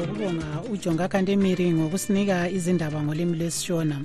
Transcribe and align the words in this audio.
lokubonga 0.00 0.62
ujonga 0.72 1.08
kanti 1.08 1.32
emiri 1.32 1.72
ngokusinika 1.72 2.50
izindaba 2.50 3.02
ngolimi 3.02 3.36
lwesishona. 3.36 4.00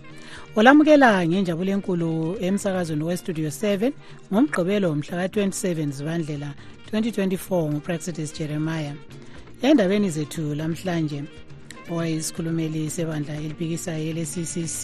Olamukela 0.56 1.28
ngenjabulo 1.28 1.72
enkulu 1.72 2.38
emsakazweni 2.46 3.04
westudio 3.04 3.50
7 3.50 3.92
ngomgqibelo 4.32 4.96
mhla 4.96 5.16
ka-27 5.30 5.92
zibandlela 5.92 6.50
2024 6.92 7.72
ngupraxitis 7.72 8.34
jeremiah. 8.38 8.96
Endabeni 9.62 10.10
zethu 10.10 10.56
lamhlanje 10.56 11.24
owayesikhulumeli 11.92 12.90
sebandla 12.90 13.36
eliphikisayo 13.46 14.10
ele-ccc 14.10 14.82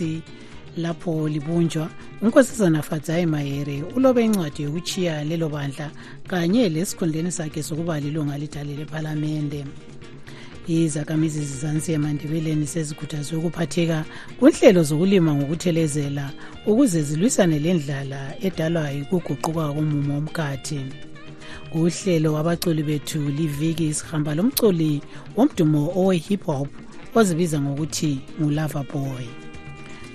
lapho 0.77 1.27
libunjwa 1.27 1.89
unkosazana 2.21 2.81
fadzayi 2.81 3.25
mayere 3.25 3.83
ulobe 3.95 4.25
incwadi 4.25 4.63
yokuchiya 4.63 5.23
lelo 5.23 5.49
bandla 5.49 5.91
kanye 6.27 6.69
lesikhundleni 6.69 7.31
sakhe 7.31 7.63
sokuba 7.63 7.99
lilunga 7.99 8.37
lidale 8.37 8.75
lephalamende 8.75 9.65
izakhamizi 10.67 11.45
zizansi 11.45 11.91
emandebeleni 11.93 12.67
sezikhuthazwe 12.67 13.37
ukuphatheka 13.37 14.05
kunhlelo 14.39 14.83
zokulima 14.83 15.35
ngokuthelezela 15.35 16.31
ukuze 16.65 17.01
zilwisane 17.03 17.59
lendlala 17.59 18.35
edalwa 18.41 18.89
yikuguquka 18.91 19.73
komumo 19.73 20.13
womkhathi. 20.13 20.79
Uhlelo 21.73 22.33
wabaculi 22.33 22.83
bethu 22.83 23.19
liviki 23.29 23.87
isihamba 23.87 24.35
lomculi 24.35 25.01
womdumo 25.37 25.91
owe-hip 25.95 26.43
hop 26.43 26.69
ozibiza 27.15 27.61
ngokuthi 27.61 28.19
ngulava 28.41 28.83
boy. 28.93 29.25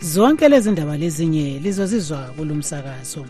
Zonke 0.00 0.48
lezi 0.48 0.70
ndaba 0.70 0.96
lezinye 0.96 1.58
lizozizwa 1.58 2.18
kulumsakazo. 2.36 3.26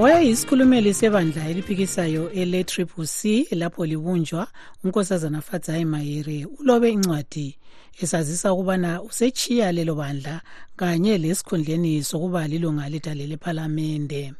Wayeyisikhulumeli 0.00 0.94
sebandla 0.94 1.48
eliphikisayo 1.48 2.32
ele-triple 2.32 3.06
c 3.06 3.46
lapho 3.50 3.86
libunjwa 3.86 4.48
unkosazana 4.84 5.40
fadzayi 5.40 5.84
mayere 5.84 6.46
ulobe 6.58 6.90
incwadi 6.90 7.56
esazisa 8.02 8.52
ukubana 8.52 9.02
usechiya 9.02 9.72
lelo 9.72 9.94
bandla 9.94 10.40
kanye 10.76 11.18
lesikhundleni 11.18 12.04
sokuba 12.04 12.48
lilunga 12.48 12.88
lidale 12.88 13.26
lephalamende 13.26 14.32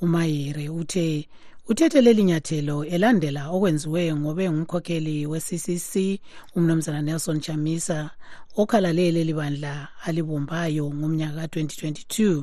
umayere 0.00 0.68
uthe 0.68 1.28
uthethe 1.68 2.00
leli 2.00 2.24
nyathelo 2.24 2.84
elandela 2.84 3.48
okwenziwe 3.48 4.14
ngobe 4.14 4.50
ngumkhokheli 4.50 5.26
we-ccc 5.26 6.20
umnumzana 6.56 7.02
nelson 7.02 7.40
chamisa 7.40 8.10
okhalale 8.56 9.10
leli 9.10 9.32
bandla 9.32 9.88
alibumbayo 10.04 10.92
ngomnyaka 10.94 11.48
ka-2022 11.48 12.42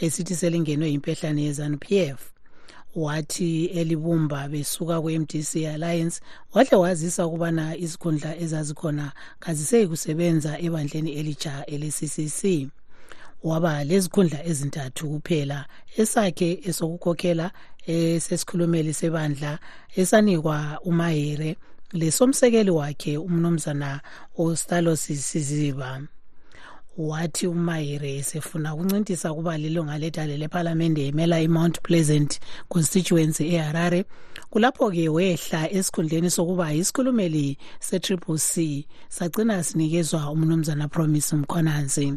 esithi 0.00 0.34
selingenwe 0.34 0.92
impehlane 0.92 1.42
yezanup 1.42 1.84
f. 1.92 2.32
Wathi 2.94 3.66
elibumba 3.66 4.48
besuka 4.48 5.00
kwe-mdc 5.00 5.52
alliance 5.74 6.20
wahle 6.52 6.76
wazisa 6.76 7.26
ukubana 7.26 7.76
izikhundla 7.76 8.38
ezazikhona 8.38 9.12
kaziseyi 9.40 9.86
kusebenza 9.88 10.58
ebandleni 10.58 11.12
elitsha 11.12 11.66
ele-ccc 11.66 12.68
waba 13.42 13.84
lezikhundla 13.84 14.44
ezintathu 14.50 15.08
kuphela 15.08 15.58
esakhe 15.96 16.60
esokukhokhela 16.68 17.50
esesikhulumeli 17.86 18.92
sebandla 18.94 19.58
esanikwa 20.00 20.80
umayere 20.84 21.56
lesomsekeli 21.92 22.70
wakhe 22.70 23.18
umnumzana 23.18 24.00
ostalos 24.38 25.04
siziba. 25.28 25.90
Wathi 27.08 27.46
umayere 27.46 28.16
esefuna 28.16 28.74
ukuncintisa 28.74 29.32
ukuba 29.32 29.58
lilunga 29.58 29.98
ledale 29.98 30.36
lephalamende 30.36 31.06
emela 31.06 31.40
imount 31.40 31.80
pleasant 31.82 32.40
constituency 32.68 33.54
eharare. 33.54 34.04
Kulapho-ke 34.50 35.08
wehla 35.08 35.70
esikhundleni 35.72 36.30
sokuba 36.30 36.72
yisikhulumeli 36.72 37.58
se-triple 37.80 38.38
c 38.38 38.86
sagcina 39.08 39.64
sinikezwa 39.64 40.30
umnumzana 40.30 40.88
promise 40.88 41.36
mkhonansi. 41.36 42.14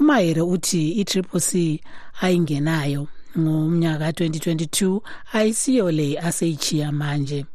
umayere 0.00 0.40
uthi 0.40 0.92
i-triple 1.00 1.40
c 1.40 1.80
ayingenayo. 2.20 3.08
Ngomnyaka 3.38 4.10
2022 4.10 5.00
ayisiyo 5.32 5.90
le 5.90 6.18
aseyichiya 6.18 6.92
manje. 6.92 7.46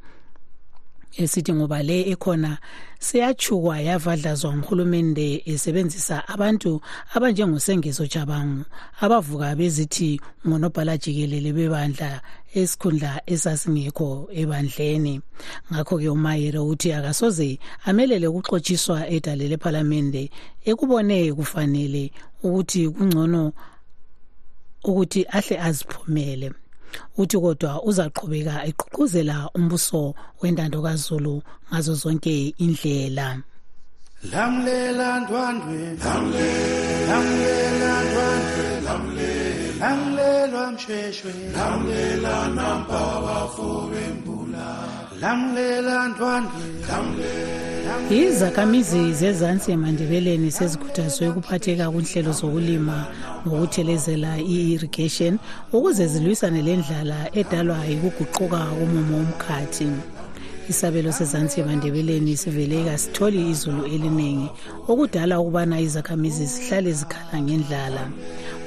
Esithi 1.17 1.53
ngoba 1.53 1.83
le 1.83 2.09
ekhona 2.11 2.57
seyachukwa 2.99 3.79
yavadlazwa 3.79 4.57
nguhulumende 4.57 5.43
esebenzisa 5.45 6.27
abantu 6.27 6.81
abanjengosengezo 7.15 8.05
jabangu 8.07 8.65
abavuka 9.01 9.55
bezithi 9.55 10.21
ngonobhala 10.47 10.97
jikelele 10.97 11.53
bebandla 11.53 12.21
esikhundla 12.53 13.21
esasingekho 13.25 14.29
ebandleni. 14.31 15.21
Ngakho-ke 15.71 16.09
umayere 16.09 16.59
uthi 16.59 16.93
akasoze 16.93 17.59
amelele 17.85 18.27
ukuxotshiswa 18.27 19.07
edale 19.09 19.47
lephalamende 19.47 20.29
ekubone 20.69 21.33
kufanele 21.33 22.11
ukuthi 22.43 22.89
kungcono 22.89 23.53
ukuthi 24.83 25.25
ahle 25.37 25.55
aziphumele. 25.67 26.60
Uthi 27.17 27.37
kodwa 27.43 27.71
uzaqhubeka 27.83 28.55
egqugquzela 28.69 29.49
umbuso 29.57 30.13
wentando 30.41 30.81
kazulu 30.81 31.35
ngazo 31.69 31.93
zonke 32.01 32.53
indlela. 32.63 33.27
Lamlela 34.31 35.19
ndwandwe 35.19 35.79
lamlela 37.09 37.93
ndwandwe 38.05 38.65
lamlelwa 39.81 40.71
msheshwe 40.71 41.33
lamlela 41.55 42.35
nampa 42.57 43.01
bafowembula 43.25 44.67
lamlela 44.69 44.69
ndwandwe 44.71 45.00
izakhamizi 48.09 49.13
zezansi 49.13 49.71
emandebeleni 49.71 50.49
sezikhuthazwe 50.57 51.27
ukuphatheka 51.29 51.85
kunhlelo 51.93 52.31
zokulima 52.39 52.97
ngokuthelezela 53.45 54.31
i-irrigation 54.53 55.33
ukuze 55.75 56.07
zilwisane 56.07 56.61
lendlala 56.67 57.17
edalwa 57.39 57.85
yikuguquka 57.89 58.59
komumo 58.77 59.15
womkhathi. 59.17 59.87
Isabelo 60.71 61.11
sezansi 61.11 61.55
emandebeleni 61.61 62.37
sivele 62.41 62.77
kasitholi 62.87 63.49
izulu 63.51 63.83
eliningi 63.93 64.49
okudala 64.91 65.39
ukubana 65.39 65.79
izakhamizi 65.87 66.45
zihlale 66.45 66.91
zikhala 66.99 67.37
ngendlala. 67.43 68.03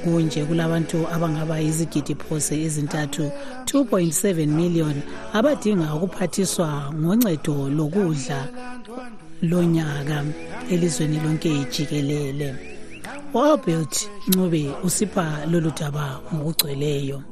Kunje 0.04 0.44
kulabantu 0.44 0.98
abangaba 1.14 1.58
yizigidi 1.58 2.14
phose 2.14 2.54
ezintathu 2.66 3.24
2.7 3.64 4.46
million 4.46 4.96
abadinga 5.32 5.94
ukuphathiswa 5.94 6.92
ngoncedo 7.00 7.56
lokudla 7.76 8.40
lonyaka 9.42 10.24
elizweni 10.72 11.20
lonke 11.24 11.52
jikelele. 11.72 12.54
Ualbert 13.34 14.10
ncube 14.28 14.70
usipha 14.84 15.26
lolu 15.50 15.72
daba 15.80 16.20
ngokugcweleyo. 16.34 17.22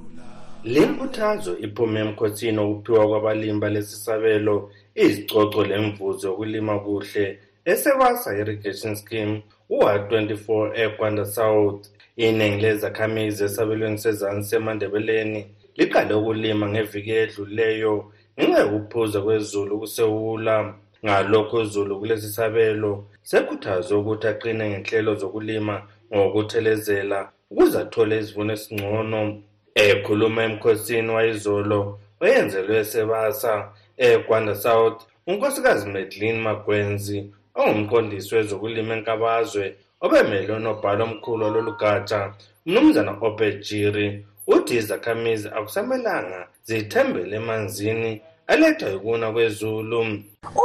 Le 0.65 0.87
nkuthazo 0.87 1.59
iphume 1.59 2.01
emkhosini 2.01 2.59
okuphiwa 2.59 3.09
kwabalimi 3.09 3.61
balesisabelo 3.61 4.71
izicoco 4.95 5.65
lemvuzo 5.65 6.29
yokulima 6.29 6.79
kuhle 6.79 7.39
esebasa 7.65 8.39
irrigation 8.39 8.95
scheme 8.95 9.43
u-124 9.71 10.81
ekwanda 10.83 11.25
south 11.27 11.89
iningi 12.17 12.63
lezakhamizi 12.63 13.45
esabelweni 13.45 13.99
sezansi 13.99 14.49
semandebeleni 14.51 15.47
liqale 15.77 16.15
ukulima 16.15 16.69
ngeviki 16.69 17.11
edlulileyo 17.11 18.13
ngenxa 18.39 18.61
yokuphuza 18.61 19.21
kwezulu 19.21 19.81
kusewula 19.81 20.75
ngalokho 21.05 21.57
uzulu 21.57 21.99
kulesi 21.99 22.29
sabelo. 22.29 23.07
Sekhuthazwe 23.23 23.99
ukuthi 23.99 24.27
aqine 24.29 24.65
ngenhlelo 24.71 25.15
zokulima 25.15 25.83
ngokuthelezela 26.15 27.19
ukuze 27.51 27.79
athole 27.79 28.19
isivuno 28.19 28.53
esingcono. 28.53 29.21
Ekhuluma 29.75 30.41
emkhosini 30.45 31.11
wayizolo 31.17 31.99
oyenzelwe 32.21 32.77
esebasa 32.83 33.73
ekwanda 33.97 34.55
south 34.55 35.01
unkosikazi 35.27 35.87
medlin 35.89 36.37
magwenzi 36.41 37.19
ongumqondisi 37.55 38.35
wezokulima 38.35 38.95
enkabazwe 38.97 39.65
obemele 40.05 40.53
unobhala 40.53 41.05
omkhulu 41.05 41.45
walolugatsha 41.45 42.19
umnumzana 42.67 43.13
obejiri 43.27 44.07
uthi 44.47 44.75
izakhamizi 44.81 45.49
akusamelanga 45.57 46.41
zithembele 46.69 47.37
emanzini 47.37 48.13
alethwa 48.47 48.89
yikuna 48.91 49.33
kwezulu 49.35 50.01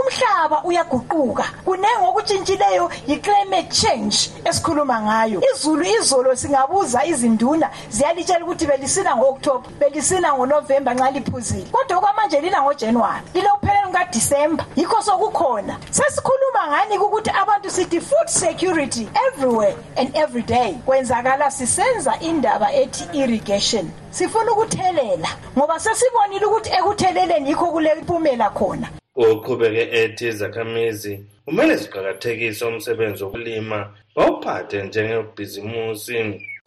umhlaba 0.07 0.63
uyaguquka. 0.63 1.43
Kunenge 1.65 2.05
okutshintshileyo 2.09 2.89
yi-climate 3.07 3.71
change 3.71 4.31
esikhuluma 4.45 5.01
ngayo. 5.01 5.41
Izulu 5.53 5.83
izolo 5.83 6.35
singabuza 6.35 7.05
izinduna 7.05 7.69
ziyalitshela 7.89 8.45
ukuthi 8.45 8.65
belisina 8.65 9.15
ngo-oktoba 9.15 9.67
belisina 9.79 10.33
ngonovemba 10.33 10.93
nxa 10.93 11.11
liphuzile. 11.11 11.67
Kodwa 11.71 11.97
okwamanje 11.97 12.41
lina 12.41 12.61
ngojanuwari 12.61 13.25
lilokupheleni 13.33 13.87
kukadisemba 13.87 14.65
yikho 14.75 15.01
sokukhona. 15.01 15.77
Sesikhuluma 15.91 16.67
ngani 16.67 16.99
kukuthi 16.99 17.29
abantu 17.29 17.69
sithi 17.69 18.01
food 18.01 18.27
security 18.27 19.09
everywhere 19.27 19.75
and 19.95 20.09
every 20.15 20.41
day? 20.41 20.73
Kwenzakala 20.85 21.51
sisenza 21.51 22.19
indaba 22.19 22.73
ethi 22.73 23.03
irrigation. 23.13 23.91
Sifuna 24.11 24.51
ukuthelela 24.51 25.29
ngoba 25.57 25.79
sesibonile 25.79 26.45
ukuthi 26.45 26.69
ekutheleleni 26.69 27.49
yikho 27.49 27.71
kulempumela 27.71 28.49
khona. 28.49 28.89
Uqhubeke 29.17 29.83
ethi 29.91 30.27
izakhamizi 30.27 31.13
kumele 31.45 31.75
ziqakathekise 31.75 32.65
umsebenzi 32.65 33.23
wokulima 33.23 33.79
bawuphathe 34.15 34.77
njengebhizimusi 34.83 36.13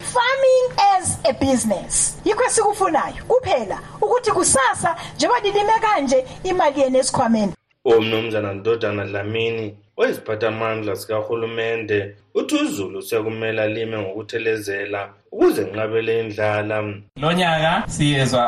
farming 0.00 0.66
as 0.96 1.18
a 1.24 1.32
business. 1.32 2.16
Yikho 2.24 2.44
esikufunayo. 2.44 3.24
Kuphela 3.28 3.78
ukuthi 4.02 4.30
kusasa 4.30 4.96
njengoba 5.16 5.40
lilime 5.40 5.72
kanje 5.80 6.24
imali 6.44 6.80
yenu 6.80 6.98
esikhwameni 6.98 7.52
umnumzana 7.84 8.52
ndodana 8.52 9.04
dlamini 9.04 9.76
oyisiphathamandla 9.96 10.96
sikahulumende 10.96 12.16
uthi 12.34 12.54
uzulu 12.54 13.02
sekumele 13.02 13.62
alime 13.62 13.98
ngokuthelezela. 13.98 15.00
Ukuze 15.32 15.62
nqabele 15.64 16.20
indlala 16.20 16.76
lo 17.22 17.32
nyaka 17.32 17.72
siyezwa 17.88 18.44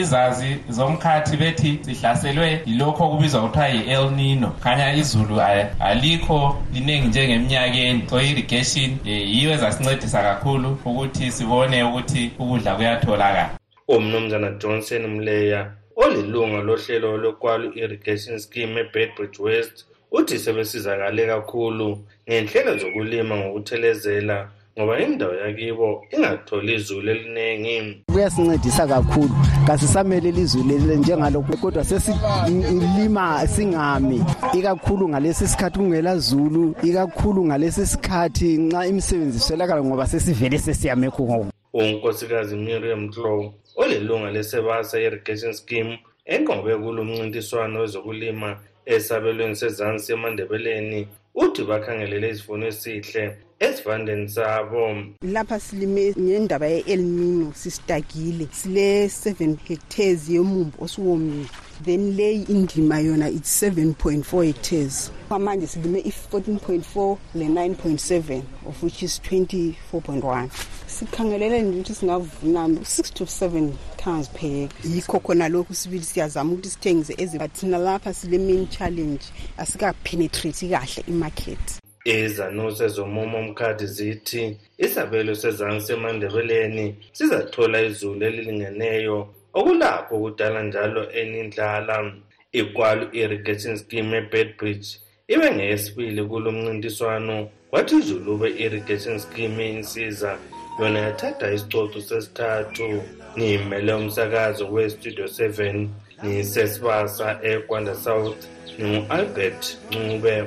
izazi 0.00 0.50
zomkhathi 0.76 1.36
bethi 1.36 1.70
sihlaselwe 1.84 2.48
yilokho 2.66 3.04
okubizwa 3.04 3.40
kuthiwa 3.42 3.68
yi-el 3.68 4.10
nino. 4.10 4.48
Khanya 4.62 4.94
izulu 4.94 5.40
alikho 5.80 6.38
liningi 6.74 7.08
njengeminyakeni. 7.08 8.02
So 8.10 8.20
irrigation 8.20 8.90
um 8.90 9.08
yiyo 9.08 9.52
ezasincedisa 9.52 10.22
kakhulu 10.22 10.68
ukuthi 10.84 11.30
sibone 11.30 11.82
ukuthi 11.82 12.30
ukudla 12.38 12.74
kuyatholakala. 12.76 13.58
Umnumzana 13.88 14.50
johnson 14.50 15.06
mleya 15.06 15.70
olilunga 15.96 16.60
lohlelo 16.62 17.16
lwekwalo 17.16 17.74
irrigation 17.74 18.38
scheme 18.38 18.80
ebedbridge 18.80 19.42
west 19.42 19.86
uthi 20.12 20.38
sebesizakale 20.38 21.26
kakhulu 21.26 22.04
ngenhlelo 22.28 22.76
zokulima 22.78 23.36
ngokuthelezela 23.36 24.48
ngoba 24.78 25.00
indawo 25.00 25.34
yakibo 25.34 26.04
ingatholi 26.10 26.74
izulu 26.74 27.10
eliningi. 27.10 28.02
Kuyasincedisa 28.12 28.86
kakhulu. 28.86 29.34
Kasisamele 29.66 30.30
lizulu 30.30 30.94
njengalokhu 30.94 31.56
kodwa 31.56 31.84
sesilima 31.84 33.46
singami. 33.46 34.24
Ikakhulu 34.54 35.08
ngalesi 35.08 35.48
sikhathi 35.48 35.78
kungela 35.78 36.18
zulu 36.18 36.74
ikakhulu 36.82 37.44
ngalesi 37.44 37.86
sikhathi 37.86 38.58
nxa 38.58 38.86
imisebenzi 38.86 39.36
iswelakala 39.38 39.84
ngoba 39.84 40.06
sesivele 40.06 40.58
sesiyamekho 40.58 41.22
ngoku 41.22 41.52
unkosikazi 41.72 42.56
miriam 42.56 43.08
clow 43.08 43.54
olilunga 43.76 44.30
lesebasa 44.30 45.00
irrigation 45.00 45.52
scheme 45.52 45.98
enqobe 46.24 46.76
kulo 46.76 47.04
mncintiswano 47.04 47.80
wezokulima 47.80 48.58
esabelweni 48.86 49.56
sezansi 49.56 50.12
emandebeleni 50.12 51.08
uthi 51.34 51.64
bakhangelele 51.64 52.30
isivuno 52.30 52.66
esihle 52.66 53.36
esivandeni 53.58 54.28
sabo 54.28 54.96
lapha 55.22 55.60
silime 55.60 56.14
ngendaba 56.18 56.66
ye-el 56.66 57.02
nino 57.02 57.52
sisitakile 57.54 58.48
sile-7 58.52 59.56
hectares 59.68 60.28
yomumbu 60.28 60.84
osuwomile 60.84 61.46
then 61.84 62.16
leyi 62.16 62.42
indima 62.42 63.00
yona 63.00 63.28
it's 63.28 63.62
7.4 63.62 64.44
hectares. 64.44 65.12
Kwamanje 65.28 65.66
silime 65.66 66.00
i-14.4 66.00 67.16
le-9.7 67.34 68.42
of 68.66 68.82
which 68.82 69.02
is 69.02 69.20
24.1 69.30 70.48
sikhangelele 70.92 71.62
nje 71.62 71.70
ukuthi 71.70 71.94
singavuna 71.94 72.68
6 72.68 73.12
to 73.14 73.24
7 73.24 73.70
tons 73.96 74.28
per 74.28 74.50
acre 74.64 74.90
yikho 74.94 75.20
khona 75.20 75.48
lokhu 75.48 75.74
sibili 75.74 76.04
siyazama 76.04 76.52
ukuthi 76.52 76.70
sithengise 76.70 77.14
ezibathina 77.18 77.78
lapha 77.78 78.14
sile 78.14 78.38
main 78.38 78.68
challenge. 78.68 79.24
Asikapenetrate 79.56 80.68
kahle 80.68 81.04
imarket. 81.08 81.64
Izanuse 82.04 82.88
zomumo 82.88 83.38
omkhathi 83.38 83.86
zithi 83.86 84.56
isabelo 84.78 85.34
sezansi 85.34 85.92
emandebeleni 85.92 86.96
sizathola 87.12 87.82
izulu 87.82 88.24
elilingeneyo. 88.26 89.28
Okulapho 89.54 90.18
kudala 90.22 90.62
njalo 90.62 91.02
enindlala 91.20 92.12
ikwalo 92.52 93.04
irrigation 93.12 93.76
scheme 93.76 94.16
ebedbridge 94.16 94.88
ibe 95.28 95.50
ngeyesibili 95.54 96.24
kulo 96.24 96.52
mncintiswano 96.52 97.48
kwathi 97.70 97.94
izulu 97.96 98.38
be-irrigation 98.40 99.18
scheme 99.18 99.70
insiza 99.70 100.38
yona 100.78 100.98
yathatha 100.98 101.52
isicoco 101.52 102.00
sesithathu 102.00 103.02
ngiyimele 103.38 103.92
umsakazo 103.94 104.68
westudio 104.72 105.24
7 105.24 105.88
ngisesibasa 106.24 107.38
ekwanda 107.42 107.94
south 107.94 108.40
ngingu-albert 108.78 109.78
ncube. 109.90 110.44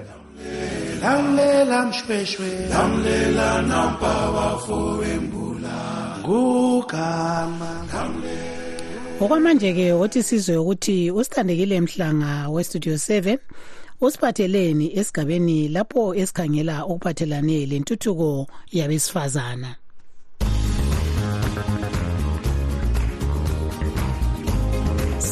Lamlela 1.02 1.86
mshweshwe 1.86 2.48
lamlela 2.70 3.62
nampa 3.62 4.32
bafowembula 4.36 5.76
ngugama. 6.20 7.72
Okwamanje-ke 9.20 9.94
othi 9.94 10.24
sizwe 10.24 10.58
ukuthi 10.58 11.12
usithandekile 11.12 11.82
mhlanga 11.82 12.50
westudio 12.50 12.94
7 12.94 13.38
usiphatheleni 14.02 15.00
esigabeni 15.00 15.68
lapho 15.68 16.16
esikhangela 16.16 16.84
okuphathelane 16.84 17.66
lentuthuko 17.66 18.48
yabesifazana. 18.72 19.85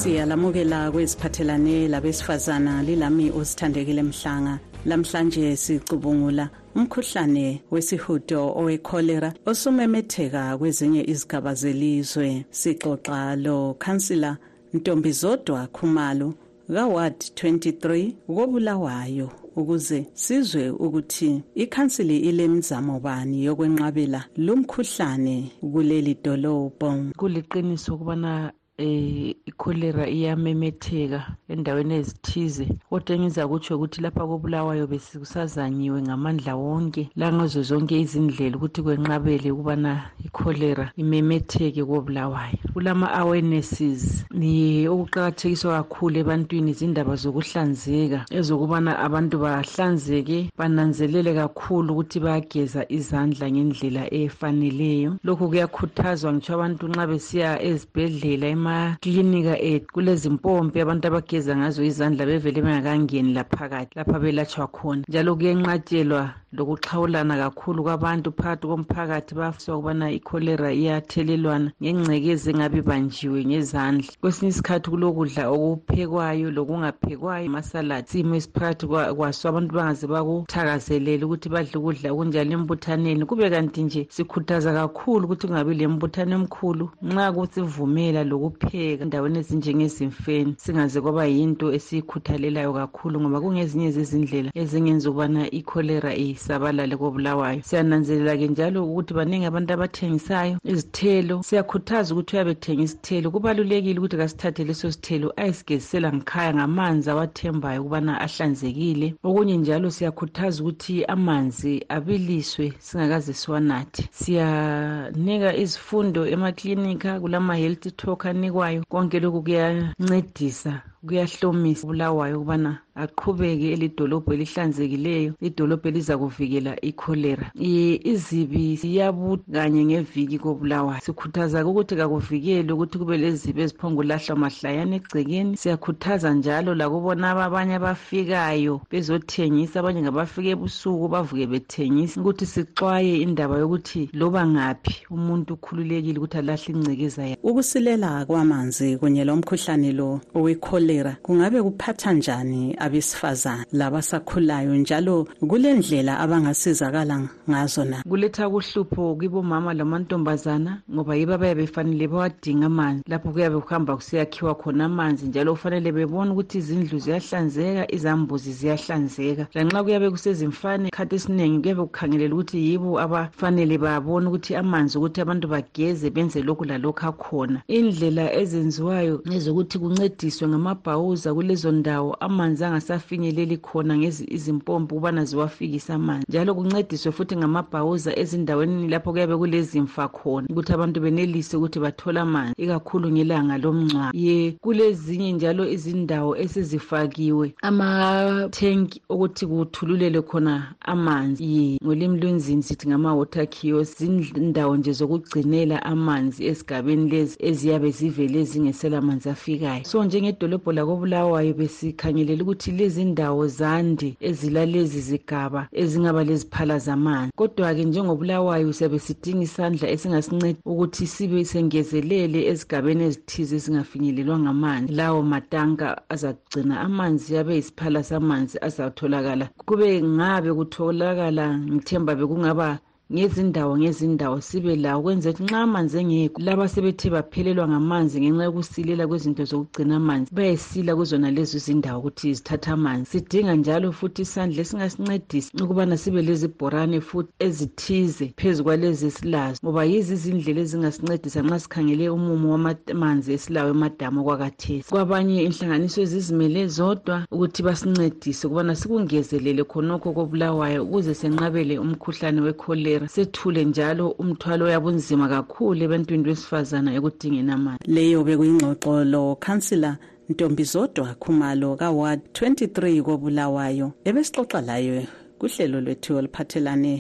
Siyalamukela 0.04 0.92
kweziphathelane 0.92 1.88
labesifazana 1.88 2.84
lilami 2.84 3.32
usithandekile 3.32 4.04
mhlanga. 4.04 4.60
Lamhlanje 4.86 5.56
sicubungula 5.56 6.50
umkhuhlane 6.76 7.62
wesihudo 7.72 8.54
owekholera 8.60 9.34
osumemetheka 9.46 10.58
kwezinye 10.58 11.04
izigaba 11.04 11.54
zelizwe. 11.54 12.46
Sixoxa 12.50 13.36
lo 13.36 13.76
khansila 13.80 14.38
ntombizodwa 14.74 15.68
khumalo 15.68 16.34
kaward 16.74 17.16
23 17.16 18.12
kobulawayo 18.28 19.30
ukuze 19.56 20.06
sizwe 20.14 20.70
ukuthi 20.70 21.44
ikhansili 21.56 22.18
ilemizamo 22.18 23.00
bani 23.00 23.46
yokwenqabela 23.46 24.26
lumkhuhlane 24.38 25.52
kuleli 25.62 26.18
dolobho. 26.24 26.90
Kuliqiniso 27.18 27.96
ukubana 27.96 28.52
eh 28.78 29.36
ikholera 29.46 30.08
iyamemetheka 30.10 31.20
endaweni 31.50 31.94
ezithize. 32.02 32.66
Kodwa 32.90 33.16
engiza 33.16 33.48
kutsho 33.48 33.76
ukuthi 33.76 34.02
lapha 34.02 34.26
kobulawayo 34.26 34.88
bekusazanyiwe 34.88 36.02
ngamandla 36.02 36.56
wonke 36.56 37.10
langazo 37.16 37.62
zonke 37.70 38.00
izindlela 38.02 38.58
ukuthi 38.58 38.82
kwenqabele 38.82 39.52
ukubana 39.52 39.92
ikholera 40.26 40.86
imemetheke 40.98 41.84
kobulawayo. 41.86 42.58
Kulama-awarenesses 42.74 44.26
ni 44.40 44.88
okuqakathekiswa 44.88 45.78
kakhulu 45.78 46.16
ebantwini 46.20 46.72
izindaba 46.72 47.16
zokuhlanzeka 47.16 48.20
ezokubana 48.38 48.92
abantu 49.06 49.36
bahlanzeke 49.44 50.50
bananzelele 50.58 51.32
kakhulu 51.34 51.94
ukuthi 51.94 52.18
bayageza 52.26 52.82
izandla 52.90 53.46
ngendlela 53.52 54.04
efaneleyo. 54.14 55.12
Lokhu 55.24 55.50
kuyakhuthazwa 55.50 56.34
ngitsho 56.34 56.54
abantu 56.54 56.84
nxa 56.90 57.06
besiya 57.12 57.62
ezibhedlela 57.70 58.48
emaklinika 58.64 59.60
ethu 59.60 59.88
kulezimpompi 59.94 60.78
abantu 60.80 61.08
abageza 61.08 61.54
ngazo 61.58 61.84
izandla 61.84 62.26
bevele 62.26 62.62
bengakangeni 62.62 63.34
laphakathi 63.34 63.96
lapha 63.98 64.20
belatshwa 64.20 64.68
khona. 64.68 65.04
Njalo 65.08 65.36
kuyenqatshelwa 65.36 66.24
lokuxhawulana 66.54 67.38
kakhulu 67.38 67.84
kwabantu 67.84 68.32
phakathi 68.32 68.68
komphakathi 68.68 69.36
bafiswa 69.36 69.78
ukubana 69.78 70.12
ikholera 70.12 70.70
iyathelelwana 70.72 71.72
ngengcekezi 71.82 72.50
engabe 72.52 72.78
ibanjiwe 72.80 73.46
ngezandla. 73.46 74.12
Kwesinye 74.22 74.50
isikhathi 74.50 74.90
kulokudla 74.90 75.50
okuphekwayo 75.50 76.52
lokungaphekwayo 76.52 77.48
amasaladi 77.48 78.08
simo 78.08 78.36
esiphakathi 78.36 78.86
kwaso 78.88 79.50
abantu 79.50 79.72
bangaze 79.76 80.08
bakuthakazelele 80.08 81.26
ukuthi 81.26 81.50
badle 81.50 81.76
ukudla 81.78 82.12
okunjalo 82.14 82.52
embuthaneni. 82.54 83.26
Kube 83.26 83.50
kanti 83.50 83.84
nje 83.84 84.08
sikhuthaza 84.10 84.74
kakhulu 84.74 85.26
ukuthi 85.26 85.48
kungabi 85.48 85.74
lembuthano 85.74 86.36
emkhulu 86.36 86.86
nxa 87.02 87.32
kusivumela 87.34 88.24
lokupheka 88.54 89.04
endaweni 89.04 89.40
ezinjengezimfeni 89.40 90.56
singaze 90.58 91.02
kwaba 91.02 91.26
yinto 91.26 91.74
esiyikhuthalelayo 91.74 92.74
kakhulu 92.74 93.22
ngoba 93.22 93.42
kungezinye 93.42 93.92
zezindlela 93.92 94.52
ezingenza 94.56 95.10
ukubana 95.10 95.52
ikholera 95.52 96.16
isabalale 96.16 96.96
kobulawayo. 96.98 97.62
Siyananzelela-ke 97.64 98.48
njalo 98.48 98.86
ukuthi 98.86 99.14
baningi 99.14 99.46
abantu 99.46 99.74
abathengisayo 99.74 100.58
izithelo 100.64 101.42
siyakhuthaza 101.44 102.14
ukuthi 102.14 102.36
uyabe 102.36 102.52
ethengisa 102.52 102.94
isithelo. 102.94 103.32
Kubalulekile 103.32 104.00
ukuthi 104.00 104.18
kasithathe 104.18 104.64
leso 104.64 104.92
sithelo 104.92 105.34
ayisigezisela 105.38 106.14
ngikhaya 106.14 106.54
ngamanzi 106.54 107.10
awathembayo 107.10 107.82
ukubana 107.82 108.22
ahlanzekile. 108.22 109.16
Okunye 109.24 109.58
njalo 109.58 109.90
siyakhuthaza 109.92 110.62
ukuthi 110.62 111.06
amanzi 111.06 111.86
abiliswe 111.90 112.74
singakaze 112.80 113.34
siwanathe. 113.34 114.10
Siyanika 114.12 115.56
izifundo 115.56 116.28
emaklinika 116.28 117.20
kulama-health 117.20 117.96
talk 117.98 118.26
anikwayo 118.44 118.84
konke 118.92 119.20
lokhu 119.24 119.40
kuyancedisa 119.44 120.84
kuyahlomisa 121.08 121.84
ubulawayo 121.84 122.36
ukubana 122.38 122.83
aqhubeke 122.96 123.74
elidolobho 123.74 124.34
elihlanzekileyo 124.34 125.34
idolobho 125.42 125.88
eliza 125.90 126.18
kuvikela 126.18 126.82
ikholera 126.82 127.52
izibi 127.56 128.78
siyabuta 128.78 129.44
kanye 129.52 129.86
ngeviki 129.86 130.38
kobulawayo. 130.40 131.02
Sikhuthaza 131.02 131.66
ukuthi 131.66 131.96
kakuvikele 131.96 132.72
ukuthi 132.74 132.98
kube 132.98 133.18
lezibi 133.18 133.62
eziphongulahlwa 133.62 134.36
mahlayana 134.36 134.96
egcekeni. 134.96 135.58
Siyakhuthaza 135.58 136.34
njalo 136.34 136.76
lakubona 136.76 137.32
abanye 137.32 137.76
abafikayo 137.76 138.82
bezothengisa 138.92 139.80
abanye 139.80 140.02
ngabafika 140.02 140.50
ebusuku 140.56 141.08
bavuke 141.08 141.48
bethengisa 141.48 142.22
ukuthi 142.22 142.46
sixwaye 142.46 143.18
indaba 143.26 143.58
yokuthi 143.58 144.10
loba 144.14 144.48
ngaphi 144.48 145.06
umuntu 145.10 145.54
ukhululekile 145.54 146.18
ukuthi 146.20 146.38
alahle 146.38 146.70
ingcekeza 146.74 147.24
yakhe. 147.28 147.42
Ukusilela 147.44 148.26
kwamanzi 148.26 148.98
kunye 148.98 149.24
lomkhuhlane 149.26 149.92
lo 149.92 150.22
owekholera 150.36 151.18
kungabe 151.24 151.62
kuphatha 151.62 152.14
njani 152.14 152.76
abesifazana 152.86 153.66
labasakhulayo 153.72 154.76
njalo 154.76 155.28
kulendlela 155.50 156.20
abangasizakala 156.20 157.16
ngazo 157.50 157.84
na? 157.86 158.04
Kuletha 158.10 158.50
kuhlupho 158.50 159.16
kibomama 159.16 159.74
lamantombazana 159.74 160.82
ngoba 160.94 161.16
yibo 161.16 161.34
abayabe 161.34 161.62
befanele 161.64 162.08
bawadinga 162.08 162.66
amanzi. 162.66 163.04
Lapho 163.08 163.32
kuyabe 163.32 163.60
kuhamba 163.60 163.96
kusiyakhiwa 163.96 164.56
khona 164.56 164.86
amanzi 164.86 165.26
njalo 165.28 165.54
kufanele 165.54 165.92
bebone 165.92 166.32
ukuthi 166.32 166.58
izindlu 166.58 167.00
ziyahlanzeka 167.00 167.92
izambuzi 167.92 168.52
ziyahlanzeka. 168.54 169.48
Lanxa 169.54 169.84
kuyabe 169.84 170.10
kusezimfane 170.10 170.90
khathi 170.90 171.16
esiningi 171.16 171.62
kuyabe 171.62 171.82
kukhangelela 171.82 172.34
ukuthi 172.34 172.58
yibo 172.68 173.00
abafanele 173.00 173.78
babone 173.78 174.28
ukuthi 174.28 174.56
amanzi 174.56 174.98
ukuthi 174.98 175.22
abantu 175.22 175.48
bageze 175.48 176.10
benze 176.10 176.42
lokhu 176.42 176.66
lalokhu 176.66 177.08
akhona. 177.08 177.62
Indlela 177.68 178.34
ezenziwayo 178.34 179.22
ezokuthi 179.36 179.80
kuncediswe 179.80 180.48
ngamabhawuza 180.48 181.34
kulezo 181.34 181.72
ndawo 181.72 182.14
amanzi 182.20 182.64
angasafinyeleli 182.74 183.58
khona 183.58 183.98
ngezi 183.98 184.26
izimpompi 184.30 184.94
ukubana 184.94 185.26
ziwafikise 185.26 185.94
amanzi 185.94 186.26
njalo 186.30 186.56
kuncediswe 186.56 187.12
futhi 187.12 187.38
ngamabhawuza 187.38 188.20
ezindaweni 188.20 188.88
lapho 188.88 189.12
kuyabe 189.12 189.38
kulezimfa 189.38 190.08
khona 190.08 190.48
ukuthi 190.50 190.74
abantu 190.74 191.02
benelise 191.02 191.58
ukuthi 191.58 191.80
bathole 191.80 192.20
amanzi 192.20 192.54
ikakhulu 192.58 193.12
ngelanga 193.12 193.58
lomngcwabo. 193.58 194.18
Ye 194.18 194.52
kulezinye 194.62 195.32
njalo 195.32 195.70
izindawo 195.70 196.38
esezifakiwe 196.38 197.54
amathenki 197.62 199.02
okuthi 199.10 199.46
kuthululele 199.48 200.22
khona 200.22 200.74
amanzi. 200.82 201.44
Ye 201.44 201.80
ngolimi 201.84 202.20
lwenzini 202.20 202.64
sithi 202.64 202.88
ngama-water 202.88 203.48
kios 203.50 203.98
zindawo 203.98 204.78
nje 204.78 204.92
zokugcinela 204.92 205.84
amanzi 205.86 206.46
esigabeni 206.46 207.10
lezi 207.10 207.38
eziyabe 207.40 207.90
zivele 207.92 208.44
zingesela 208.44 209.02
manzi 209.02 209.30
afikayo. 209.30 209.86
So 209.86 210.04
njengedolobho 210.04 210.72
lakobulawayo 210.72 211.54
besikhangelela 211.54 212.44
ukuthi 212.44 212.63
lezi 212.72 213.06
ndawo 213.06 213.48
zande 213.48 214.16
ezilalezi 214.20 215.02
zigaba 215.02 215.68
ezingaba 215.72 216.24
leziphala 216.24 216.80
zamanzi 216.80 217.32
kodwa-ke 217.36 217.84
njengobulawayo 217.86 218.74
siyabe 218.74 219.00
sidinga 219.00 219.44
isandla 219.44 219.90
esingasinceda 219.90 220.60
ukuthi 220.66 221.08
sibe 221.08 221.46
sengezelele 221.46 222.40
ezigabeni 222.52 223.04
ezithize 223.10 223.56
ezingafinyelelwa 223.56 224.40
ngamanzi. 224.40 224.94
Lawo 224.94 225.22
matanka 225.24 225.88
azagcina 226.14 226.76
amanzi 226.86 227.38
abe 227.38 227.56
yisiphala 227.56 228.04
samanzi 228.04 228.58
azatholakala. 228.68 229.46
Kube 229.68 230.02
ngabe 230.16 230.54
kutholakala 230.54 231.46
ngithemba 231.74 232.16
bekungaba 232.16 232.80
ngezindawo 233.14 233.78
ngezindawo 233.78 234.42
sibe 234.42 234.76
lawo 234.76 235.00
ukwenzela 235.00 235.34
ukuthi 235.34 235.44
nxa 235.44 235.62
amanzi 235.62 235.98
engekho 236.02 236.42
laba 236.42 236.68
sebethe 236.68 237.10
baphelelwa 237.10 237.68
ngamanzi 237.68 238.22
ngenxa 238.22 238.44
yokusilela 238.44 239.08
kwezinto 239.08 239.44
zokugcina 239.46 239.96
amanzi 239.96 240.34
bayesila 240.34 240.96
kuzona 240.96 241.30
lezo 241.32 241.58
zindawo 241.60 242.00
ukuthi 242.00 242.34
zithatha 242.34 242.74
amanzi. 242.74 243.12
Sidinga 243.12 243.56
njalo 243.56 243.92
futhi 243.92 244.22
isandla 244.22 244.62
esingasincedisa 244.62 245.50
ukubana 245.64 245.98
sibe 245.98 246.22
lezibhorane 246.22 247.02
futhi 247.02 247.32
ezithize 247.40 248.34
phezu 248.38 248.64
kwalezi 248.64 249.06
esilazo 249.06 249.60
ngoba 249.64 249.84
yizi 249.86 250.14
izindlela 250.14 250.62
ezingasincedisa 250.62 251.42
nxa 251.46 251.60
sikhangele 251.60 252.10
umumo 252.10 252.48
wamanzi 252.54 253.34
esilawo 253.34 253.70
emadamu 253.76 254.22
okwakathesi. 254.22 254.90
Kwabanye 254.90 255.44
inhlanganiso 255.44 256.02
ezizimele 256.02 256.68
zodwa 256.68 257.28
ukuthi 257.32 257.62
basincedise 257.64 258.48
ukubana 258.48 258.76
sikungezelele 258.76 259.64
khonokho 259.64 260.10
kobulawayo 260.18 260.84
ukuze 260.84 261.14
senqabele 261.14 261.78
umkhuhlane 261.84 262.42
wekholera 262.42 263.03
sethule 263.08 263.66
njalo 263.66 264.10
umthwalo 264.10 264.70
yabunzima 264.70 265.28
kakhulu 265.30 265.84
ebantwini 265.84 266.24
besifazana 266.24 266.90
ekudingeni 266.98 267.52
amanzi. 267.52 267.84
Leyo 267.96 268.24
bekuyingxoxo 268.24 269.04
lo 269.14 269.36
khansila 269.44 269.98
ntombi 270.30 270.64
zodwa 270.64 271.16
khumalo 271.22 271.76
kaward 271.76 272.22
23 272.34 273.02
kobulawayo 273.02 273.88
ebesixoxa 274.08 274.62
layo 274.62 275.04
kuhlelo 275.40 275.82
lwethu 275.82 276.18
oluphathelane 276.18 276.94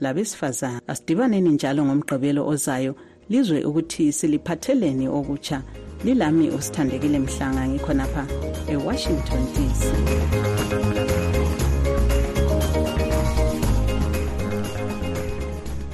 labesifazana 0.00 0.80
asidibaneni 0.86 1.50
njalo 1.50 1.84
ngomgqibelo 1.84 2.42
ozayo 2.52 2.92
lizwe 3.30 3.64
ukuthi 3.64 4.12
siliphatheleni 4.12 5.08
okutsha 5.08 5.62
lilami 6.04 6.50
usithandekile 6.50 7.18
mhlanga 7.18 7.68
ngikhonapha 7.68 8.24
ewashington 8.72 9.42
dc 9.54 9.80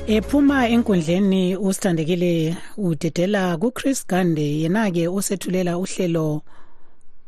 ephuma 0.08 0.68
enkundleni 0.68 1.56
usithandekile 1.56 2.56
udedela 2.78 3.56
kuchris 3.56 4.06
gande 4.06 4.46
yena-ke 4.62 5.08
osethulela 5.08 5.78
uhlelo 5.78 6.42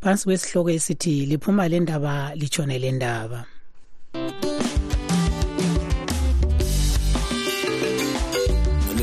phansi 0.03 0.25
kwesihloko 0.25 0.71
esithi 0.71 1.27
liphuma 1.27 1.69
le 1.69 1.81
ndaba 1.81 2.35
litshone 2.39 2.79
le 2.79 2.93
ndaba. 2.93 3.41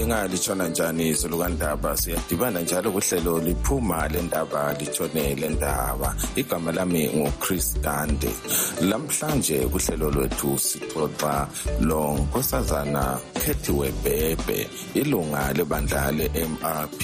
Litshona 0.05 0.67
njani? 0.67 1.09
Izulu 1.09 1.37
kandaba 1.37 1.97
siyadibana 1.97 2.59
njalo 2.59 2.91
kuhlelo 2.91 3.39
liphuma 3.39 4.07
le 4.07 4.21
ndaba 4.21 4.73
litshone 4.79 5.35
le 5.35 5.49
ndaba. 5.49 6.15
Igama 6.35 6.71
lami 6.71 7.09
nguchris 7.15 7.81
dande. 7.81 8.29
Lamhlanje 8.81 9.57
kuhlelo 9.71 10.11
lwethu 10.11 10.59
sixoxa 10.59 11.47
lo 11.81 12.17
nkosazana 12.17 13.19
khethiwe 13.33 13.91
bhebhe 14.03 14.67
ilunga 14.93 15.53
lebandla 15.53 16.11
le-mrp 16.11 17.01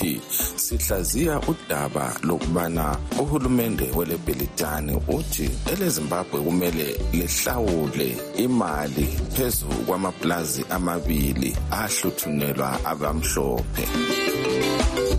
sihlaziya 0.56 1.42
udaba 1.48 2.16
lokubana 2.24 2.98
uhulumende 3.20 3.92
welebhelitani 3.96 5.02
uthi 5.08 5.50
elezimbabwe 5.74 6.42
kumele 6.42 7.00
lihlawule 7.14 8.18
imali 8.38 9.08
phezu 9.36 9.66
kwamaplazi 9.66 10.66
amabili 10.70 11.58
ahluthunelwa 11.72 12.86
abamhlophe 12.92 13.84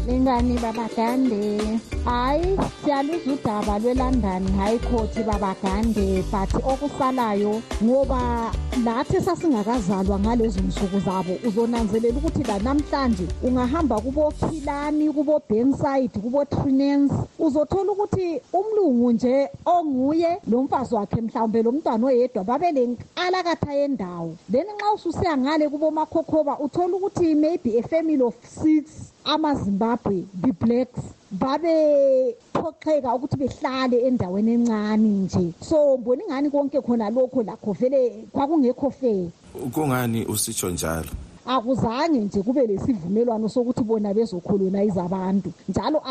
lingani 0.06 0.58
babagande 0.58 1.78
hayi 2.04 2.58
siyaluza 2.84 3.32
udaba 3.32 3.78
lwe-london 3.78 4.42
high 4.58 4.78
court 4.78 5.24
babagande 5.24 6.24
but 6.30 6.64
okusalayo 6.64 7.62
ngoba 7.84 8.52
lathi 8.84 9.20
sasingakazalwa 9.20 10.18
ngalezo 10.18 10.60
nsuku 10.60 11.00
zabo 11.00 11.38
uzonanzelela 11.48 12.18
ukuthi 12.18 12.42
lanamhlanje 12.42 13.26
ungahamba 13.42 14.00
kubokhilani 14.00 15.12
kubo-bankside 15.12 16.18
kubo-trinens 16.22 17.12
uzothola 17.38 17.92
ukuthi 17.92 18.40
umlungu 18.52 19.12
nje 19.12 19.48
onguye 19.64 20.38
lo 20.50 20.62
mfazi 20.62 20.94
wakhe 20.94 21.20
mhlawumbe 21.20 21.62
lo 21.62 21.72
mntwana 21.72 22.06
oyedwa 22.06 22.44
babe 22.44 22.72
lenkalakatha 22.72 23.72
yendawo. 23.72 24.36
Then 24.52 24.66
nxa 24.66 24.92
ususiya 24.94 25.36
ngale 25.36 25.68
kubomakhokhoba 25.68 26.58
uthola 26.58 26.96
ukuthi 26.96 27.34
maybe 27.34 27.78
a 27.78 27.82
family 27.82 28.22
of 28.22 28.34
six 28.42 29.11
amazimbabwe 29.24 30.24
be-blacks 30.34 31.00
babephoxeka 31.30 33.14
ukuthi 33.14 33.36
behlale 33.36 33.96
endaweni 34.06 34.52
encane 34.52 35.08
nje. 35.08 35.52
So 35.60 35.96
mbona 35.96 36.22
ingani 36.24 36.50
konke 36.50 36.80
khona 36.80 37.10
lokho 37.10 37.42
lakho? 37.42 37.72
Vele 37.72 38.26
kwakungekho 38.32 38.90
fair. 38.90 39.30
Kungani? 39.72 40.24
Usitsho 40.26 40.70
njalo. 40.70 41.08
Akuzange 41.46 42.20
nje 42.20 42.42
kube 42.42 42.66
lesivumelwano 42.66 43.48
sokuthi 43.48 43.82
bona 43.84 44.14
bezokholonize 44.14 45.00
abantu 45.00 45.52
njalo 45.68 46.02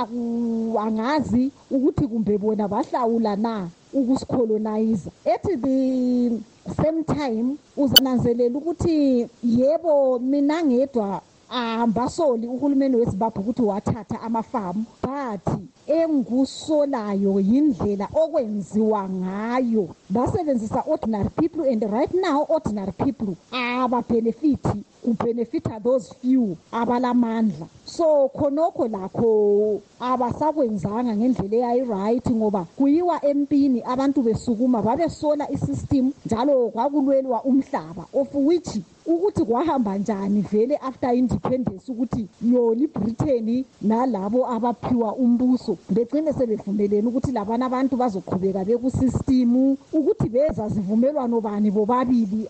angazi 0.80 1.52
ukuthi 1.72 2.08
kumbe 2.08 2.38
bona 2.38 2.68
bahlawula 2.68 3.36
na 3.36 3.70
ukusikholonize 3.94 5.10
ethi 5.26 5.56
the 5.56 6.40
same 6.76 7.04
time 7.04 7.56
uzananzelela 7.78 8.58
ukuthi 8.58 9.28
yebo 9.44 10.20
mina 10.20 10.64
ngedwa 10.64 11.22
ambasoli 11.52 12.48
uhulumeni 12.48 12.96
wezimbabwe 12.96 13.40
ukuthi 13.44 13.62
wathatha 13.62 14.22
amafamu 14.22 14.86
but 15.04 15.46
engikusolayo 15.88 17.40
yindlela 17.40 18.08
okwenziwa 18.14 19.10
ngayo. 19.10 19.96
Basebenzisa 20.10 20.84
ordinary 20.88 21.30
people 21.30 21.64
and 21.72 21.84
right 21.92 22.14
now 22.14 22.46
ordinary 22.50 22.92
people 22.92 23.36
ababhenefithi 23.52 24.84
kubhenefitha 25.04 25.80
those 25.84 26.14
few 26.22 26.58
abalamandla. 26.72 27.68
So 27.86 28.30
khonokho 28.36 28.88
lakho 28.88 29.82
abasakwenzanga 30.00 31.16
ngendlela 31.16 31.56
eyayi-right 31.58 32.28
ngoba 32.32 32.66
kuyiwa 32.78 33.26
empini 33.26 33.82
abantu 33.84 34.22
besukuma 34.22 34.82
babesola 34.82 35.52
isystem 35.52 36.12
njalo 36.26 36.70
kwakulwelwa 36.70 37.44
umhlaba 37.44 38.06
of 38.14 38.30
which 38.34 38.80
ukuthi 39.06 39.46
kwahamba 39.46 39.98
njani 39.98 40.42
vele 40.42 40.78
after 40.78 41.14
independence 41.14 41.92
ukuthi 41.92 42.28
yona 42.52 42.82
ibritain 42.82 43.66
nalabo 43.82 44.48
abaphiwa 44.48 45.16
umbuso 45.16 45.78
begcine 45.90 46.34
sebevumelene 46.34 47.08
ukuthi 47.08 47.32
labana 47.32 47.66
abantu 47.66 47.98
bazoqhubeka 47.98 48.66
bekusistimu 48.66 49.78
ukuthi 49.94 50.30
beza 50.30 50.70
zivumelwano 50.70 51.42
bani 51.42 51.72
bobabili 51.72 52.48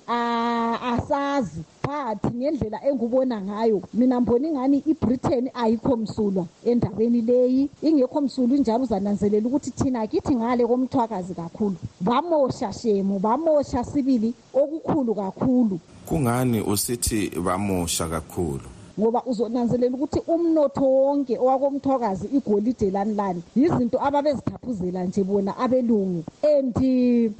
asazi. 0.93 1.63
But 1.83 2.31
ngendlela 2.33 2.79
engubona 2.85 3.41
ngayo. 3.41 3.81
Mina 3.93 4.21
mbona 4.21 4.47
ingani 4.47 4.83
ibritain 4.85 5.49
ayikho 5.53 5.97
msulwa 5.97 6.45
endaweni 6.65 7.21
leyi. 7.21 7.69
Ingekho 7.81 8.21
msulwa 8.21 8.57
injalo 8.57 8.83
uzananzelela 8.83 9.47
ukuthi 9.47 9.71
thina 9.71 10.07
kithi 10.07 10.35
ngale 10.35 10.65
komthwakazi 10.67 11.33
kakhulu. 11.33 11.75
Bamosha 12.01 12.73
shemu 12.73 13.19
bamosha 13.19 13.83
sibili 13.83 14.33
okukhulu 14.53 15.15
kakhulu. 15.15 15.79
Kungani 16.05 16.61
usithi 16.61 17.29
bamosha 17.29 18.07
kakhulu? 18.07 18.61
Ngoba 18.99 19.23
uzonanzelela 19.25 19.95
ukuthi 19.95 20.19
umnotho 20.27 20.85
wonke 20.85 21.37
owakomthwakazi 21.37 22.27
igolide 22.37 22.91
lani 22.91 23.13
lani 23.13 23.41
yizinto 23.55 23.97
ababezithaphuzela 24.05 25.03
nje 25.03 25.23
bona 25.23 25.57
abelungu. 25.57 26.23
And 26.43 26.73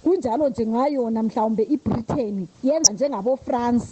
kunjalo 0.03 0.50
nje 0.50 0.65
ngayona 0.65 1.24
mhlawumbe 1.24 1.63
ibritain 1.63 2.48
yenza 2.63 2.93
njengabo-france. 2.93 3.88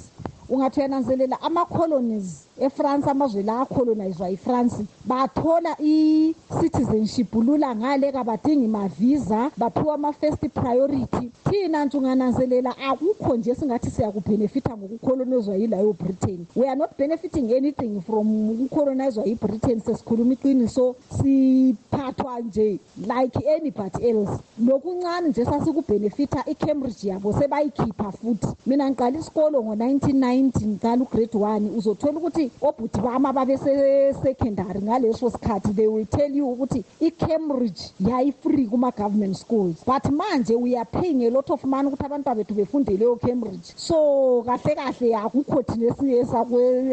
Ungathi 0.50 0.80
uyananzelela 0.80 1.42
ama-colonies. 1.42 2.49
Efrance 2.60 3.10
amazwe 3.10 3.44
la 3.44 3.62
acolonizwa 3.62 4.30
ifrance 4.30 4.86
bathola 5.06 5.76
i-citizenship 5.82 7.36
lula 7.36 7.76
ngale 7.76 8.12
kabadingi 8.12 8.68
mavisa 8.68 9.52
baphiwa 9.58 9.94
ama-first 9.96 10.50
priority. 10.54 11.32
Thina 11.50 11.86
nje 11.86 11.98
ungananzelela 11.98 12.78
akukho 12.78 13.36
nje 13.36 13.56
singathi 13.56 13.92
siyakubhenefitha 13.92 14.78
ngokucolonizwa 14.78 15.56
yilayo 15.56 15.94
britain. 15.94 16.46
We 16.56 16.68
are 16.68 16.76
not 16.76 16.98
benefiting 16.98 17.54
anything 17.54 18.02
from 18.02 18.50
ukucolonizwa 18.50 19.26
yibritain 19.26 19.80
sesikhuluma 19.82 20.34
iqiniso 20.34 20.96
siphathwa 21.18 22.40
nje 22.40 22.80
like 22.98 23.40
anybody 23.56 24.10
else. 24.10 24.32
Lokuncane 24.66 25.30
nje 25.30 25.46
sasikubhenefitha 25.46 26.44
icambridge 26.46 27.08
yabo 27.10 27.34
sebayikhipha 27.34 28.12
futhi. 28.12 28.48
Mina 28.66 28.90
ngiqala 28.90 29.20
isikolo 29.20 29.64
ngo-1990 29.64 30.68
ngiqala 30.68 31.04
ugrade 31.04 31.38
one. 31.38 31.70
Uzothola 31.78 32.18
ukuthi 32.20 32.49
obhuti 32.62 33.00
bami 33.02 33.28
ababesesekhendari 33.28 34.82
ngaleso 34.82 35.30
sikhathi 35.30 35.74
they 35.76 35.88
will 35.88 36.06
tell 36.06 36.32
you 36.32 36.48
ukuthi 36.52 36.84
icambridge 37.00 37.82
yayi-free 38.00 38.68
kuma-government 38.68 39.36
schools. 39.38 39.84
But 39.86 40.04
manje 40.12 40.56
we 40.60 40.76
are 40.76 40.86
paying 40.86 41.26
a 41.26 41.30
lot 41.30 41.50
of 41.50 41.64
money 41.64 41.90
ukuthi 41.90 42.06
abantwana 42.06 42.36
bethu 42.36 42.54
befunde 42.54 42.98
leyo 42.98 43.16
cambridge 43.16 43.74
so 43.76 44.44
kahle 44.46 44.76
kahle 44.76 45.16
akukho 45.16 45.64
thina 45.64 45.88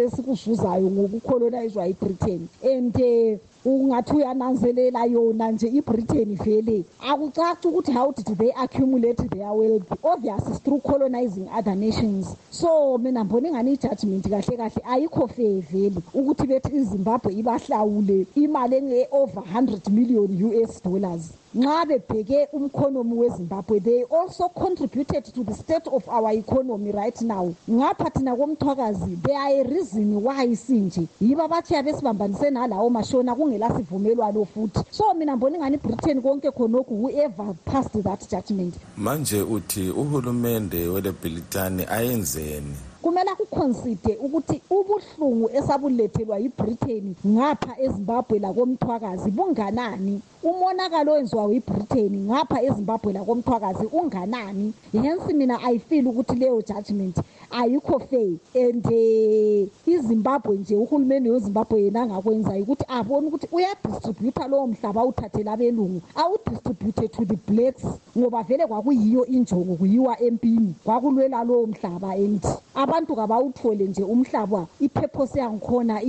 esikuzuzayo 0.05 0.91
ngokucolonizwa 0.91 1.89
ibritain 1.89 2.49
and 2.63 2.97
um 2.97 3.39
ungathi 3.67 4.13
uyananzelela 4.15 5.05
yona 5.05 5.51
nje 5.51 5.67
ibritain 5.69 6.37
vele. 6.37 6.85
Akucaci 7.01 7.69
ukuthi 7.69 7.93
how 7.93 8.13
did 8.13 8.39
they 8.39 8.53
accumulate 8.57 9.29
their 9.31 9.53
wealth? 9.53 9.93
Obvious 10.03 10.49
is 10.49 10.59
through 10.61 10.81
colonizing 10.81 11.49
other 11.49 11.75
nations. 11.75 12.37
So 12.51 12.99
mina 12.99 13.25
mbona 13.25 13.49
ingani 13.49 13.73
i-judgment 13.73 14.29
kahle 14.29 14.57
kahle 14.57 14.83
ayikho 14.85 15.29
fair 15.29 15.61
vele 15.61 16.03
ukuthi 16.15 16.47
bethi 16.47 16.77
izimbabwe 16.77 17.35
ibahlawule 17.35 18.27
imali 18.35 18.77
enge-over 18.77 19.43
100 19.43 19.91
million 19.91 20.29
us 20.63 20.83
dollars. 20.83 21.33
Nxa 21.57 21.87
bebheke 21.87 22.49
umkhonomi 22.53 23.15
wezimbabwe 23.15 23.81
they 23.81 24.05
also 24.11 24.49
contributed 24.49 25.25
to 25.25 25.43
the 25.43 25.55
state 25.55 25.87
of 25.87 26.07
our 26.09 26.33
economy 26.33 26.93
right 26.93 27.23
now. 27.23 27.55
Ngapha 27.71 28.11
thina 28.11 28.37
komthwakazi 28.37 29.17
there 29.23 29.39
are 29.39 29.61
a 29.61 29.65
reason 29.65 30.23
why 30.23 30.47
sinje. 30.55 31.09
Yibo 31.21 31.43
abathi 31.43 31.75
abesibambanise 31.75 32.51
nalawo 32.51 32.91
mashona 32.91 33.35
kungelasivumelwano 33.35 34.45
futhi. 34.45 34.85
So 34.91 35.15
mina 35.15 35.37
mbona 35.37 35.57
ingani 35.57 35.77
ibritain 35.77 36.21
konke 36.23 36.51
khonokhu 36.51 36.95
whoever 36.95 37.55
passed 37.65 38.03
that 38.03 38.29
judgment. 38.31 38.75
Manje 38.97 39.43
uthi 39.43 39.91
uhulumende 39.91 40.89
welebhilitani 40.89 41.87
ayenzeni? 41.91 42.77
Kumele 43.03 43.31
akukhonside 43.31 44.17
ukuthi 44.17 44.63
ubuhlungu 44.71 45.51
esabulethelwa 45.55 46.39
yibritain 46.39 47.15
ngapha 47.27 47.81
ezimbabwe 47.81 48.39
lakomthwakazi 48.39 49.31
bunganani? 49.31 50.21
Umonakalo 50.51 51.13
owenziwa 51.13 51.45
yibritain 51.53 52.15
ngapha 52.27 52.63
ezimbabwe 52.63 53.13
lakomthwakazi 53.13 53.87
unganani? 53.99 54.73
Hence 54.93 55.33
mina 55.33 55.57
ayifeel 55.67 56.07
ukuthi 56.07 56.35
leyo 56.41 56.63
judgment 56.63 57.17
ayikho 57.51 57.99
fair. 58.09 58.39
And 58.55 58.87
um 58.87 59.71
izimbabwe 59.87 60.57
nje 60.57 60.77
uhulumeni 60.77 61.31
wezimbabwe 61.31 61.83
yena 61.83 62.03
angakwenzayo 62.03 62.63
ukuthi 62.63 62.85
abone 62.89 63.27
ukuthi 63.27 63.49
uyadistributha 63.53 64.49
lowo 64.49 64.67
mhlaba 64.67 65.01
awuthathela 65.01 65.53
abelungu. 65.53 66.03
Awudistribute 66.15 67.09
to 67.09 67.25
the 67.25 67.37
blacks 67.47 67.85
ngoba 68.19 68.43
vele 68.43 68.67
kwakuyiyo 68.67 69.27
injongo 69.27 69.75
kuyiwa 69.75 70.21
empini. 70.21 70.75
Kwakulwela 70.85 71.45
lowo 71.45 71.67
mhlaba 71.67 72.15
and 72.15 72.45
abantu 72.75 73.17
kabawuthole 73.17 73.85
nje 73.85 74.03
umhlaba. 74.03 74.67
Ipurpose 74.81 75.41
yangikhona 75.41 76.03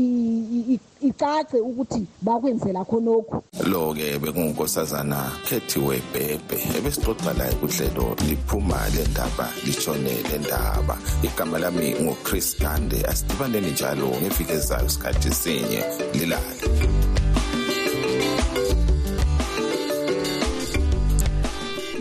icace 1.02 1.60
ukuthi 1.60 2.06
bakwenzela 2.22 2.86
khonokhu. 2.86 3.44
Lo-ke 3.66 4.20
bekungunkosazana 4.20 5.32
khethiwe 5.46 6.02
bhebhe 6.14 6.58
ebesixoxa 6.78 7.34
laye 7.34 7.54
kuhlelo 7.54 8.16
liphuma 8.28 8.80
le 8.96 9.04
ndaba 9.12 9.50
litshone 9.66 10.14
le 10.30 10.38
ndaba. 10.38 10.98
Igama 11.24 11.60
lami 11.60 11.96
nguchris 12.02 12.60
gande 12.60 13.06
asidibaneni 13.06 13.72
njalo 13.72 14.08
ngeviki 14.08 14.54
ezayo 14.54 14.90
sikhathi 14.90 15.32
sinye. 15.34 15.84
Lilale. 16.14 17.07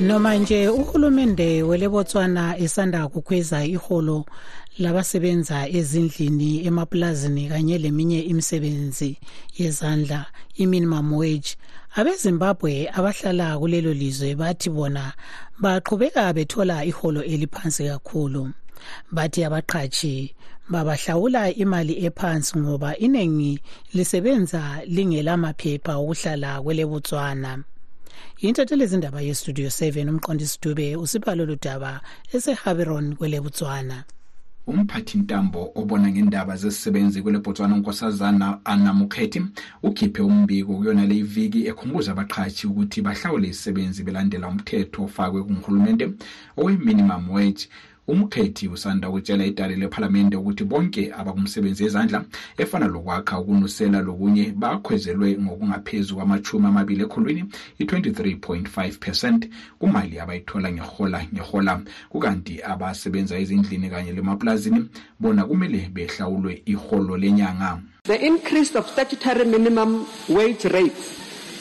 Noma 0.01 0.35
nje 0.35 0.69
uhulumende 0.69 1.63
welebotswana 1.63 2.59
esanda 2.59 3.09
kukhweza 3.09 3.65
iholo 3.65 4.25
labasebenza 4.79 5.69
ezindlini 5.69 6.67
emaplazini 6.67 7.49
kanye 7.49 7.79
leminye 7.79 8.21
imisebenzi 8.21 9.19
yezandla 9.59 10.27
i-minimum 10.57 11.13
wage 11.13 11.57
abezimbabwe 11.95 12.91
abahlala 12.93 13.59
kulelo 13.59 13.93
lizwe 13.95 14.35
bathi 14.35 14.71
bona 14.71 15.13
baqhubeka 15.63 16.33
bethola 16.33 16.85
iholo 16.85 17.25
eliphansi 17.25 17.85
kakhulu. 17.89 18.53
Bathi 19.13 19.45
abaqhatshi 19.45 20.35
babahlawula 20.69 21.55
imali 21.55 22.05
ephansi 22.07 22.59
ngoba 22.59 22.97
iningi 22.97 23.61
lisebenza 23.95 24.63
lingelamaphepha 24.87 25.97
okuhlala 25.97 26.61
kwelebotswana. 26.63 27.65
Yintethelezindaba 28.41 29.21
yestudio 29.21 29.69
7 29.69 30.09
umqondisi 30.09 30.59
dube 30.63 30.97
usipha 30.97 31.35
lolu 31.35 31.57
daba 31.63 32.01
esehaberon 32.33 33.17
kwelebotswana. 33.17 34.05
Umphathi 34.67 35.19
ntambo 35.19 35.73
obona 35.75 36.11
ngendaba 36.11 36.57
zesisebenzi 36.57 37.23
kwele 37.23 37.39
botswana 37.39 37.75
unkosazana 37.75 38.59
anamukhethi 38.65 39.41
ukhiphe 39.83 40.23
umbiko 40.23 40.75
kuyona 40.75 41.07
le 41.07 41.17
iviki 41.23 41.67
ekhumbuza 41.71 42.11
abaqhatshi 42.13 42.67
ukuthi 42.67 42.99
bahlawule 43.07 43.49
isisebenzi 43.49 44.03
belandela 44.03 44.49
umthetho 44.49 45.05
ofakwe 45.05 45.43
kungurhulumente 45.47 46.05
owe-minimum 46.59 47.31
wage 47.31 47.69
umkhethi 48.09 48.69
usanda 48.69 49.09
ukutshela 49.09 49.45
idale 49.45 49.77
lephalamende 49.77 50.37
ukuthi 50.37 50.65
bonke 50.65 51.13
abakumsebenzi 51.13 51.85
ezandla 51.85 52.25
efana 52.59 52.87
lokwakha 52.87 53.39
ukunusela 53.39 54.01
lokunye 54.01 54.53
bakhwezelwe 54.57 55.39
ngokungaphezu 55.39 56.17
kwamachumi 56.17 56.67
amabili 56.67 57.03
ekhulwini 57.03 57.45
i-23.5 57.79 58.99
percent 58.99 59.49
kumali 59.79 60.21
abayithola 60.21 60.73
ngehola 60.73 61.27
ngehola. 61.35 61.81
Kukanti 62.09 62.63
abasebenza 62.63 63.39
ezindlini 63.39 63.91
kanye 63.91 64.13
lemaplazini 64.13 64.89
bona 65.21 65.45
kumele 65.45 65.91
behlawulwe 65.93 66.63
iholo 66.67 67.17
lenyanga. 67.17 67.81
The 68.05 68.27
increase 68.27 68.75
of 68.79 68.89
statutory 68.89 69.45
minimum 69.45 70.07
wage 70.29 70.65
rates 70.65 71.05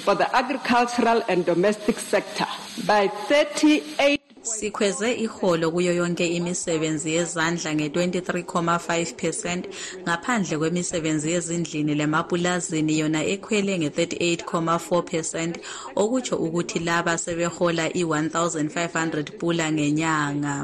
for 0.05 0.15
the 0.15 0.27
agricultural 0.36 1.23
and 1.27 1.45
domestic 1.45 1.97
sector 1.99 2.47
by 2.86 3.08
38 3.29 4.24
sikhweze 4.45 5.13
iholo 5.25 5.71
kuyo 5.71 5.93
yonke 5.93 6.27
imisebenzi 6.27 7.12
yezandla 7.17 7.75
nge-23.5 7.75 9.13
percent 9.21 9.63
ngaphandle 10.03 10.58
kwemisebenzi 10.58 11.31
yezindlini 11.31 11.93
lemapulazini 11.95 12.99
yona 12.99 13.21
ekhwele 13.34 13.73
nge-38.4 13.79 15.01
percent 15.01 15.53
okutsho 15.95 16.36
ukuthi 16.45 16.79
laba 16.79 17.17
sebehola 17.17 17.86
i-1500 17.93 19.38
pula 19.39 19.71
ngenyanga. 19.71 20.55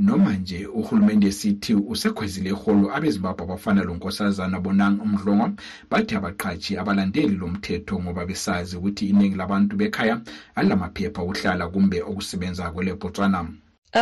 Noma 0.00 0.32
nje 0.32 0.66
uhulumende 0.66 1.26
esithi 1.32 1.74
usekhwezile 1.92 2.50
iholo 2.50 2.86
abezimbabwe 2.96 3.42
abafana 3.44 3.80
lonkosazana 3.88 4.58
bonang 4.64 4.96
umdlongwa 5.04 5.48
bathi 5.90 6.12
abaqhatshi 6.18 6.72
abalandeli 6.80 7.34
lo 7.40 7.46
mthetho 7.54 7.94
ngoba 8.02 8.22
besazi 8.30 8.76
ukuthi 8.76 9.04
iningi 9.12 9.36
labantu 9.40 9.72
bekhaya 9.80 10.14
alamaphepha 10.58 11.20
okuhlala 11.22 11.64
kumbe 11.72 11.98
okusebenza 12.10 12.72
kwelebotswana 12.72 13.40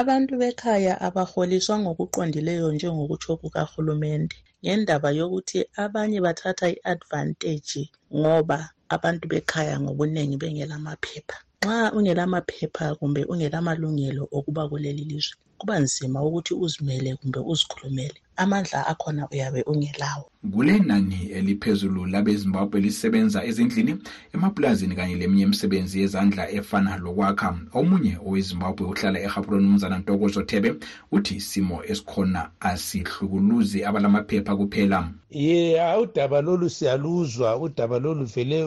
abantu 0.00 0.32
bekhaya 0.42 0.94
abaholiswa 1.06 1.74
ngokuqondileyo 1.82 2.68
njengokutsho 2.72 3.32
kukahulumende 3.40 4.36
ngendaba 4.62 5.10
yokuthi 5.18 5.58
abanye 5.82 6.18
bathatha 6.26 6.66
i-advantage 6.74 7.80
ngoba 8.18 8.58
abantu 8.94 9.24
bekhaya 9.32 9.74
ngobuningi 9.82 10.36
bengelamaphepha 10.42 11.38
nxa 11.66 11.92
ungelamaphepha 11.96 12.86
kumbe 12.98 13.20
ungelamalungelo 13.32 14.22
okuba 14.36 14.62
kuleli 14.70 15.04
lizwe 15.10 15.34
kuba 15.58 15.74
nzima 15.84 16.18
ukuthi 16.26 16.52
uzimele 16.64 17.10
kumbe 17.18 17.40
uzikhulumele. 17.52 18.18
Amandla 18.42 18.78
akhona 18.92 19.22
uyabe 19.32 19.60
ungelawo. 19.72 20.26
Kulenani 20.52 21.30
eliphezulu 21.38 22.06
labezimbabwe 22.06 22.80
lisebenza 22.80 23.44
ezindlini 23.44 23.92
emapulazini 24.34 24.94
kanye 24.94 25.14
leminye 25.16 25.42
imisebenzi 25.42 26.00
yezandla 26.00 26.50
efana 26.50 26.96
lokwakha. 26.96 27.50
Omunye 27.78 28.14
owezimbabwe 28.26 28.86
uhlala 28.86 29.18
ehaphuloni 29.26 29.64
umnumzana 29.64 29.98
ntokozo 29.98 30.42
thebe 30.42 30.74
uthi 31.12 31.34
isimo 31.40 31.76
esikhona 31.90 32.50
asihlukuluzi 32.60 33.78
abalamaphepha 33.88 34.56
kuphela. 34.56 34.98
Ye 35.30 35.78
hayi 35.78 36.02
udaba 36.02 36.40
lolu 36.40 36.70
siyaluzwa. 36.70 37.58
Udaba 37.58 37.98
lolu 37.98 38.24
vele 38.24 38.58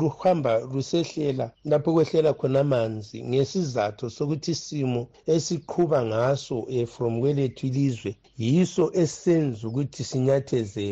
luhamba 0.00 0.60
lusehlela. 0.72 1.50
Lapho 1.64 1.92
kwehlela 1.92 2.32
khona 2.32 2.60
amanzi 2.60 3.22
ngesizathu 3.22 4.10
sokuthi 4.10 4.50
isimo 4.50 5.08
esiqhuba 5.26 6.04
ngaso 6.04 6.58
um 6.60 6.86
from 6.86 7.20
kwelethu 7.20 7.66
ilizwe 7.66 8.16
yiso 8.38 8.90
esenza 8.94 9.68
ukuthi 9.68 10.04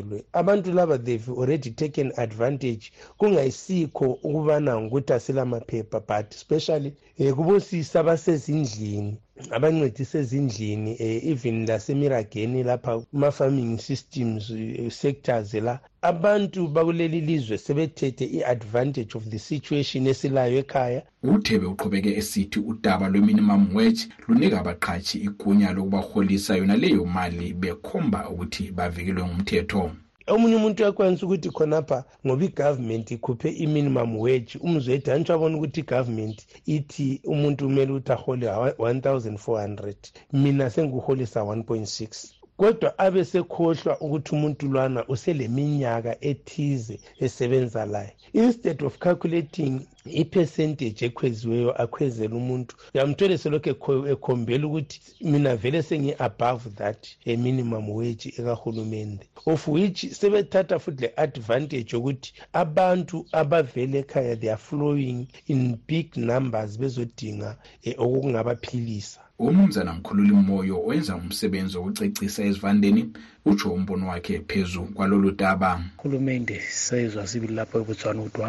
sinyathezelwe 0.03 0.25
abantu 0.33 0.73
laba 0.73 0.99
they've 0.99 1.29
already 1.31 1.71
taken 1.71 2.12
advantage. 2.17 2.93
Kungayisikho 3.19 4.07
ukubana 4.23 4.81
ngokuthi 4.81 5.12
asilamaphepha 5.12 6.01
but 6.07 6.35
especially 6.35 6.95
um 7.19 7.35
kubosisi 7.37 7.99
abasezindlini 7.99 9.19
abancedisa 9.51 10.18
ezindlini 10.18 10.92
um 11.01 11.31
even 11.33 11.66
lasemirageni 11.66 12.62
lapha 12.62 12.92
kuma-farming 12.99 13.79
systems 13.79 14.51
uh, 14.51 14.90
sectors 14.90 15.55
la. 15.55 15.81
Abantu 16.03 16.68
bakuleli 16.68 17.21
lizwe 17.21 17.59
sebethethe 17.59 18.25
i-advantage 18.25 19.12
of 19.18 19.25
the 19.33 19.38
situation 19.38 20.07
esilayo 20.07 20.59
ekhaya. 20.59 21.03
Uthebe 21.23 21.66
uqhubeke 21.66 22.11
esithi 22.21 22.59
udaba 22.61 23.09
lwe-minimum 23.09 23.77
wage 23.77 24.03
lunika 24.29 24.61
abaqhatshi 24.61 25.18
igunya 25.18 25.73
lokubaholisa 25.73 26.57
yona 26.57 26.77
leyo 26.77 27.05
mali 27.05 27.53
bekhomba 27.53 28.31
ukuthi 28.31 28.62
bavikelwe 28.77 29.25
ngumthetho 29.27 29.90
omunye 30.26 30.56
umuntu 30.56 30.82
uyakwanisa 30.82 31.26
ukuthi 31.26 31.48
khonapha 31.56 31.98
ngoba 32.24 32.44
igovernment 32.44 33.06
ikhuphe 33.11 33.48
i-minimum 33.64 34.11
wage. 34.24 34.52
Umzwedi 34.66 35.11
anitsho 35.11 35.35
abona 35.35 35.56
ukuthi 35.56 35.80
igovernment 35.80 36.38
ithi 36.74 37.20
umuntu 37.32 37.61
kumele 37.66 37.90
ukuthi 37.92 38.12
ahole 38.12 38.46
1400 38.46 39.94
mina 40.32 40.70
sengikuholisa 40.70 41.40
1.6 41.40 42.41
kodwa 42.62 42.90
abe 43.05 43.22
sekhohlwa 43.31 43.92
ukuthi 44.05 44.31
umuntu 44.37 44.62
lwana 44.72 45.01
useleminyaka 45.14 46.12
ethize 46.31 46.96
esebenza 47.25 47.83
layo 47.92 48.12
instead 48.42 48.79
of 48.87 48.92
calculating 49.05 49.75
ipercentage 50.22 51.01
ekhweziweyo 51.09 51.70
akhwezela 51.83 52.35
umuntu 52.42 52.72
uyamthole 52.94 53.35
selokhu 53.42 53.92
ekhombela 54.12 54.64
ukuthi 54.66 54.96
mina 55.31 55.53
vele 55.62 55.81
sengi-above 55.88 56.64
that 56.81 57.01
a 57.33 57.35
minimum 57.46 57.85
wage 57.98 58.29
ekahulumende. 58.38 59.25
Of 59.53 59.62
which 59.75 59.98
sebethatha 60.18 60.77
futhi 60.83 61.03
le-advantage 61.05 61.90
yokuthi 61.96 62.29
abantu 62.62 63.16
abavele 63.40 63.98
ekhaya 64.03 64.35
they 64.40 64.51
are 64.55 64.64
flowing 64.68 65.18
in 65.53 65.61
big 65.88 66.09
numbers 66.16 66.79
bezodinga 66.81 67.51
um 67.87 67.92
okokungabaphilisa 68.03 69.20
umnumzana 69.48 69.92
mkhululi 69.92 70.33
moyo 70.33 70.74
owenza 70.81 71.16
umsebenzi 71.16 71.74
wokucecisa 71.76 72.40
ezivandeni 72.48 73.02
utsho 73.50 73.68
umbono 73.76 74.05
wakhe 74.12 74.38
phezu 74.48 74.83
kwalolu 74.94 75.31
daba. 75.40 75.70
Uhulumende 75.98 76.57
sezwa 76.85 77.26
sibili 77.26 77.55
lapho 77.59 77.76
ebotswana 77.83 78.20
ukuthi 78.22 78.42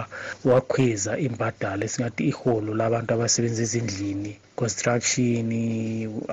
wakhweza 0.49 1.12
imbadalo 1.27 1.82
esingathi 1.88 2.21
iholo 2.32 2.71
labantu 2.79 3.10
abasebenza 3.13 3.62
ezindlini 3.65 4.32
construction 4.62 5.49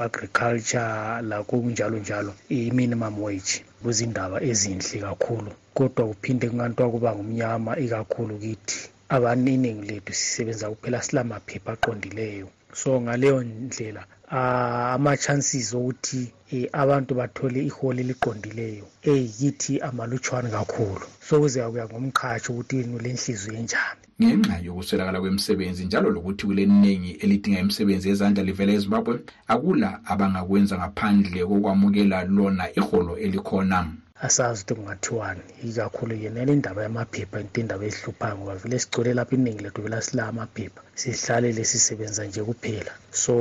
agriculture 0.06 1.22
lakunjalo 1.30 1.96
njalo 2.02 2.32
i-minimum 2.56 3.16
wage 3.24 3.54
kuzindaba 3.82 4.36
ezinhle 4.50 4.98
kakhulu. 5.06 5.50
Kodwa 5.76 6.02
kuphinde 6.10 6.46
kungantiwa 6.50 6.90
kuba 6.94 7.10
ngumnyama 7.14 7.72
ikakhulu 7.84 8.34
kithi. 8.42 8.78
Abaningi 9.14 9.86
lethu 9.88 10.12
sisebenza 10.20 10.70
kuphela 10.70 11.02
silamaphepha 11.06 11.72
aqondileyo. 11.72 12.48
So 12.80 13.00
ngaleyo 13.00 13.38
ndlela 13.42 14.02
ama-chances 14.30 15.74
okuthi 15.74 16.32
um 16.52 16.66
abantu 16.72 17.14
bathole 17.14 17.64
iholo 17.66 18.00
eliqondileyo. 18.00 18.86
Eyikithi 19.02 19.80
amalutshwane 19.80 20.50
kakhulu. 20.50 21.06
So 21.20 21.40
kuze 21.40 21.60
kuya 21.62 21.86
ngomqhatshi 21.86 22.52
ukuthi 22.52 22.76
yini 22.76 22.98
le 22.98 23.12
nhliziyo 23.12 23.54
enjani. 23.58 24.00
Ngenxa 24.22 24.58
yokuswelakala 24.66 25.20
kwemisebenzi 25.20 25.84
njalo 25.84 26.10
lokuthi 26.10 26.46
kuleningi 26.46 27.10
elidinga 27.22 27.60
imisebenzi 27.60 28.08
yezandla 28.08 28.42
livela 28.44 28.72
ezimbabwe 28.72 29.20
akula 29.48 30.00
abangakwenza 30.04 30.78
ngaphandle 30.78 31.40
kokwamukela 31.48 32.24
lona 32.24 32.64
iholo 32.78 33.18
elikhona 33.18 33.78
asazi 34.26 34.62
ukuthi 34.62 34.74
kungathiwani. 34.74 35.42
Ikakhulu 35.68 36.14
yena 36.22 36.44
le 36.44 36.54
ndaba 36.56 36.82
yamaphepha 36.82 37.40
into 37.40 37.60
indaba 37.60 37.84
ezihluphayo 37.84 38.36
ngoba 38.36 38.54
vele 38.60 38.78
sigcwele 38.78 39.14
lapha 39.14 39.34
iningi 39.36 39.62
lethu 39.64 39.82
vele 39.82 40.02
sila 40.02 40.28
amaphepha. 40.28 40.82
Sihlalele 41.00 41.64
sisebenza 41.64 42.24
nje 42.24 42.42
kuphela. 42.48 42.92
So 43.22 43.34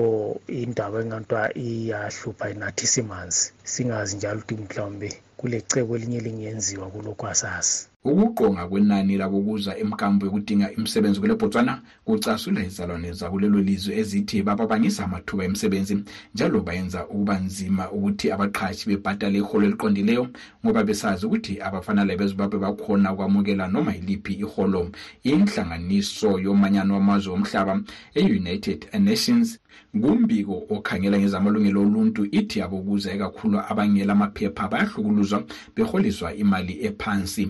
indaba 0.47 1.01
engantiwa 1.01 1.43
iyahlupha 1.57 2.53
nathi 2.53 2.87
simanzi. 2.87 3.51
Singazi 3.63 4.15
njalo 4.15 4.39
ukuthi 4.39 4.55
mhlawumbe 4.61 5.09
kulecebo 5.37 5.95
elinye 5.95 6.17
elingenziwa 6.17 6.87
kulokhu 6.93 7.27
asazi. 7.27 7.88
Ukuqonga 8.09 8.67
kwenani 8.67 9.17
labokuza 9.17 9.77
emkambo 9.77 10.25
yokudinga 10.25 10.71
imisebenzi 10.71 11.19
kule 11.19 11.35
botswana 11.35 11.81
kucasula 12.05 12.63
izalwane 12.63 13.13
zakulelo 13.13 13.59
lizwe 13.59 13.97
ezithi 14.01 14.43
bababangisa 14.43 15.03
amathuba 15.03 15.43
emisebenzi 15.45 16.03
njalo 16.33 16.61
bayenza 16.61 17.05
ukuba 17.05 17.39
nzima 17.39 17.91
ukuthi 17.91 18.31
abaqhatshi 18.31 18.89
bebhadale 18.89 19.37
iholo 19.37 19.65
eliqondileyo 19.67 20.27
ngoba 20.65 20.83
besazi 20.83 21.25
ukuthi 21.25 21.61
abafana 21.61 22.05
labezimbabwe 22.05 22.59
bakhona 22.59 23.13
ukwamukela 23.13 23.67
noma 23.67 23.93
yiliphi 23.93 24.33
iholo 24.33 24.89
inhlanganiso 25.23 26.39
yomanyano 26.39 26.93
wamazwe 26.93 27.33
omhlaba 27.33 27.73
e-united 28.15 28.79
nations 28.99 29.59
kumbiko 30.01 30.55
okhangela 30.69 31.17
ngezamalungelo 31.19 31.81
oluntu 31.81 32.21
ithi 32.39 32.57
abokuza 32.61 33.09
ekakhulu 33.15 33.57
abangela 33.71 34.13
amaphepha 34.13 34.67
bayahlukuluzwa 34.71 35.37
beholiswa 35.75 36.29
imali 36.41 36.73
ephansi 36.87 37.43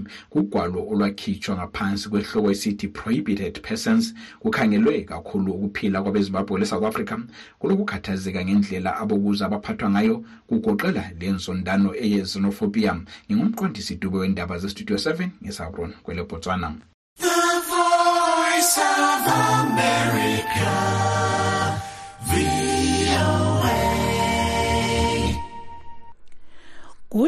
kugwalo 0.50 0.82
olwakhitshwa 0.92 1.56
ngaphansi 1.56 2.10
kwehloko 2.10 2.52
esithi 2.52 2.88
prohibited 2.88 3.62
persons 3.62 4.14
kukhangelwe 4.42 5.02
kakhulu 5.06 5.52
ukuphila 5.54 6.02
kwabezimbabwe 6.02 6.60
le-south 6.60 6.86
africa. 6.86 7.16
Kulokukhathazeka 7.60 8.46
ngendlela 8.46 8.98
abokuza 8.98 9.46
abaphathwa 9.46 9.90
ngayo 9.90 10.16
kugoqela 10.48 11.12
lenzondano 11.20 11.94
eyezenophobia 11.96 13.02
ngingumqondisi 13.30 13.96
dube 13.96 14.18
wendaba 14.18 14.58
zestudio 14.58 14.98
7 14.98 15.30
ngesabron 15.44 15.94
kwele 16.04 16.24
botswana 16.24 16.74
The 17.18 17.62
voice 17.70 18.78
of 18.78 19.22
America. 19.62 21.29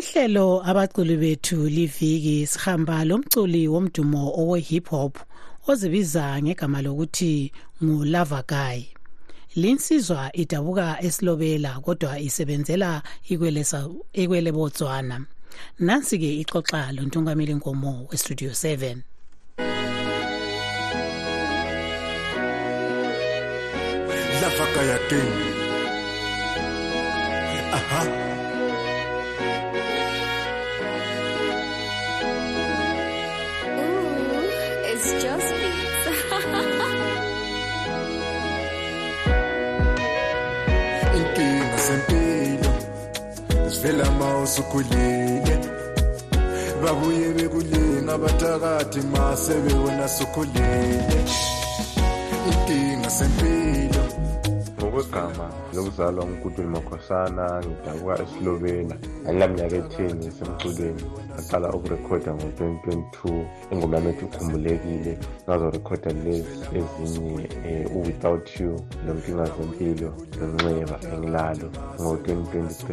Kuhlelo 0.01 0.63
abaculi 0.65 1.17
bethu 1.17 1.69
liviki 1.69 2.47
sihamba 2.47 3.05
lomculi 3.05 3.67
womdumo 3.67 4.33
owe-hip 4.41 4.87
hop 4.89 5.13
ozibiza 5.67 6.41
ngegama 6.41 6.81
lokuthi 6.81 7.51
ngulava 7.83 8.43
guy 8.51 8.79
linsizwa 9.55 10.29
idabuka 10.33 10.97
esilobela 11.05 11.79
kodwa 11.85 12.19
isebenzela 12.19 13.03
ikwele 14.13 14.51
botswana 14.51 15.17
nansi-ke 15.79 16.29
ixoxa 16.41 16.91
lontungameli 16.91 17.53
nkomo 17.53 18.07
westudio 18.11 18.51
7 18.51 18.97
lava 24.41 24.65
guy 24.73 24.89
again. 24.97 25.33
Aha. 27.77 28.01
It's 28.03 28.30
zempilo 41.91 42.71
zivela 43.69 44.11
ma 44.11 44.37
usukhulile 44.43 45.55
babuye 46.83 47.27
bekulinga 47.35 48.13
abathakathi 48.13 49.01
mase 49.13 49.53
bewena 49.63 50.07
sukhulile. 50.07 51.19
Inkinga 52.49 53.09
zempilo 53.17 54.03
ngokwegama 55.01 55.49
lokuzalwa 55.73 56.25
ngukutuli 56.25 56.67
makhosana 56.67 57.45
ngidabuka 57.65 58.13
esilobela 58.23 58.95
ngilaminyaka 59.25 59.75
etheni 59.81 60.13
ngisemculweni 60.25 61.03
ngaqala 61.33 61.67
ukurekhoda 61.77 62.31
ngo-2022 62.37 63.17
ingoma 63.71 63.95
yami 63.97 64.09
ethi 64.11 64.23
ukhumbulekile 64.25 65.13
ngazorekhoda 65.45 66.11
lezi 66.23 66.55
ezinye 66.77 67.45
um 67.69 67.85
u-without 67.97 68.47
you 68.59 68.73
lenkinga 69.05 69.45
zempilo 69.55 70.09
lenxeba 70.37 70.97
engilalo 71.13 71.67
ngo-2023 72.01 72.89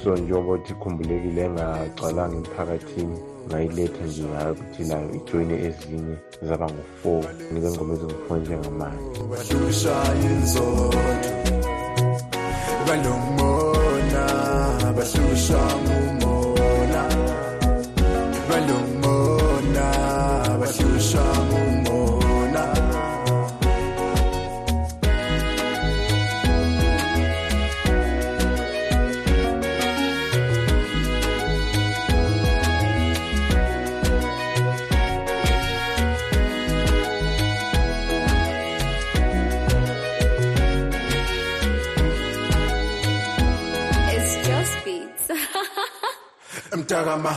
so 0.00 0.08
njengoba 0.16 0.52
uthi 0.52 0.72
ikhumbulekile 0.72 1.40
engagcwalanga 1.48 2.36
emphakathini 2.40 3.18
ngayilethe 3.46 4.04
nje 4.04 4.24
thina 4.76 4.96
ijoyine 5.16 5.54
ezinye 5.66 6.16
zaba 6.48 6.66
ngu-four 6.72 7.24
nika 7.52 7.68
ingoma 7.70 7.94
ezingu-four 7.94 8.38
balomona 12.86 14.24
emtakama 46.98 47.34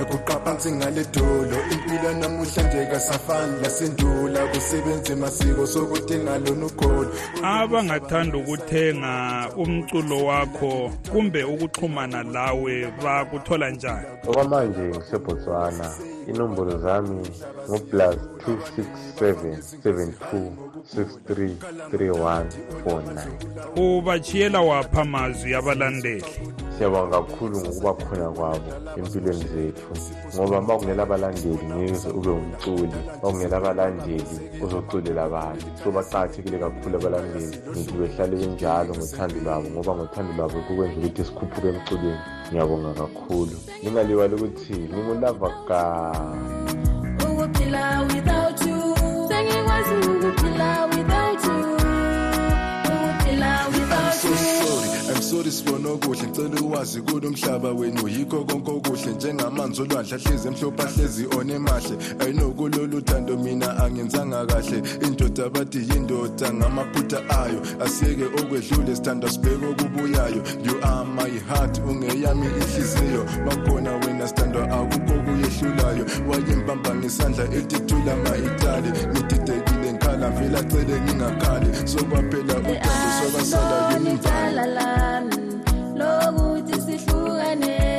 ekuqaphansi 0.00 0.72
ngale 0.72 1.04
dolo 1.12 1.56
impilo 1.72 2.12
namuhla 2.20 2.62
kasafani 2.90 3.62
lasendula 3.62 4.46
kusebenza 4.46 5.12
emasiko 5.12 5.66
sokudinga 5.66 6.38
lona 6.38 6.66
ukholo 6.66 7.10
abangathanda 7.42 8.38
ukuthenga 8.38 9.48
umculo 9.56 10.24
wakho 10.26 10.90
kumbe 11.12 11.44
ukuxhumana 11.44 12.22
lawe 12.22 12.92
bakuthola 13.02 13.70
njani? 13.70 14.06
Okwamanje 14.28 14.80
ngisebotswana. 14.80 15.86
Inombolo 16.30 16.78
zami 16.78 17.20
ngu-plus 17.68 18.16
267 18.46 19.56
72 19.84 20.72
63 20.94 21.50
3149 21.92 23.52
ubachiyela 23.76 24.60
wapha 24.60 25.02
amazwi 25.02 25.54
abalandeli 25.54 26.24
siyabonga 26.78 27.22
kakhulu 27.22 27.60
ngokuba 27.60 27.92
khona 27.94 28.28
kwabo 28.36 28.70
empilweni 28.98 29.44
zethu 29.52 29.92
ngoba 30.34 30.58
uma 30.58 30.78
kungela 30.78 31.02
abalandeli 31.02 31.64
ngeke 31.64 32.08
ube 32.18 32.30
umculi 32.40 32.98
uma 33.22 33.30
kungela 33.30 33.56
abalandeli 33.56 34.36
uzoculela 34.64 35.22
abantu. 35.28 35.66
So 35.84 35.90
baqakathekile 35.94 36.58
kakhulu 36.58 36.96
abalandeli 36.96 37.56
ngithi 37.70 37.92
behlale 38.00 38.34
benjalo 38.40 38.90
ngothando 38.94 39.38
lwabo 39.44 39.66
ngoba 39.70 39.92
ngothando 39.96 40.30
lwabo 40.36 40.58
kukwenza 40.66 40.96
ukuthi 40.98 41.24
sikhuphuke 41.24 41.68
emculweni 41.68 42.22
ngiyabonga 42.52 42.92
kakhulu. 43.00 43.56
Ningalibali 43.82 44.34
ukuthi 44.36 44.76
ngingulava 44.92 45.48
ka 45.66 45.82
sorry 55.42 55.52
sibona 55.52 55.88
okuhle 55.88 56.26
ngicela 56.28 56.60
uwazi 56.60 57.00
kulo 57.00 57.30
mhlaba 57.30 57.72
wenu. 57.72 58.08
Yikho 58.08 58.44
konke 58.44 58.70
okuhle 58.70 59.12
njengamanzi 59.16 59.82
olwandle 59.82 60.16
ahlezi 60.16 60.48
emhlophe 60.48 60.82
ahlezi 60.82 61.26
onemahle 61.38 61.96
ayinokulolu 62.20 63.00
thando 63.02 63.36
mina 63.36 63.76
angenzanga 63.84 64.46
kahle. 64.46 64.82
Indoda 65.06 65.48
bathi 65.48 65.78
yindoda 65.78 66.52
ngamaphutha 66.52 67.18
ayo. 67.42 67.60
Asiyeke 67.84 68.24
okwedlule 68.24 68.96
sithanda 68.96 69.28
sibheke 69.30 69.66
okubuyayo. 69.66 70.42
You 70.64 70.74
are 70.82 71.04
my 71.04 71.30
heart 71.48 71.78
ungeyami 71.88 72.46
inhliziyo. 72.46 73.24
Bakhona 73.46 73.92
wena 73.96 74.28
sithandwa 74.28 74.70
akukho 74.70 75.14
kuyehlulayo 75.24 76.04
wayembamba 76.28 76.94
ngesandla 76.94 77.44
elithula 77.44 78.16
ma-itali. 78.16 78.90
Ngididekile 79.10 79.71
ngikhala 80.12 80.30
vele 80.30 80.58
acele 80.58 81.00
ngingakhali 81.00 81.88
sokwaphela 81.88 82.54
uthando 82.54 83.08
sokwasala 83.18 84.66
lami 84.66 85.36
lokuthi 85.98 86.80
sihlukane 86.84 87.91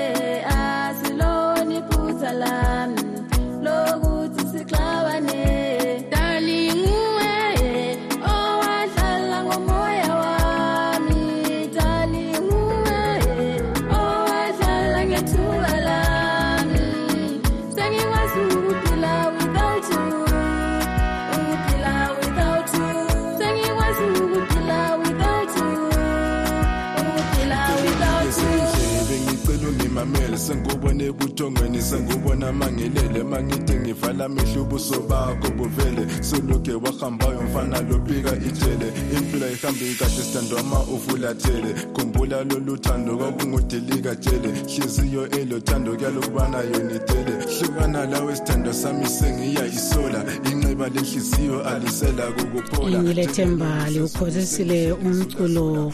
ungimamele 30.43 30.71
sengubone 30.71 31.05
ebuthongweni 31.05 31.81
sengubona 31.81 32.51
mangelele. 32.51 33.23
Mangithi 33.23 33.73
ngivala 33.75 34.25
amehlo 34.25 34.61
ubuso 34.61 34.99
bakho 35.07 35.51
buvele 35.57 36.07
solokhe 36.21 36.73
wahambayo 36.73 37.41
mfana 37.41 37.81
lobika 37.81 38.35
ijele. 38.35 38.93
Impilo 39.17 39.45
ayihambi 39.45 39.95
kahle 39.99 40.23
sithandwa 40.23 40.63
ma 40.63 40.79
ufulathele 40.79 41.73
khumbula 41.93 42.43
lolu 42.43 42.77
thando 42.77 43.17
kwakungudilika 43.17 44.15
jele. 44.15 44.49
Hliziyo 44.67 45.29
elothando 45.29 45.95
kuyalokubana 45.95 46.57
yonitele 46.57 47.33
hlukana 47.59 48.05
lawe 48.05 48.35
sithando 48.35 48.73
sami 48.73 49.07
sengiyayisola. 49.07 50.25
Inxeba 50.51 50.89
lenhliziyo 50.89 51.63
alisela 51.63 52.31
kukuphola 52.31 53.03
ngilethemba 53.03 53.89
liwukhosisile 53.89 54.91
umculo. 54.91 55.93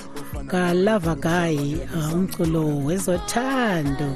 Kalava 0.51 1.15
guy 1.15 1.57
uh, 1.95 2.13
umculo 2.13 2.63
wezothando. 2.87 4.09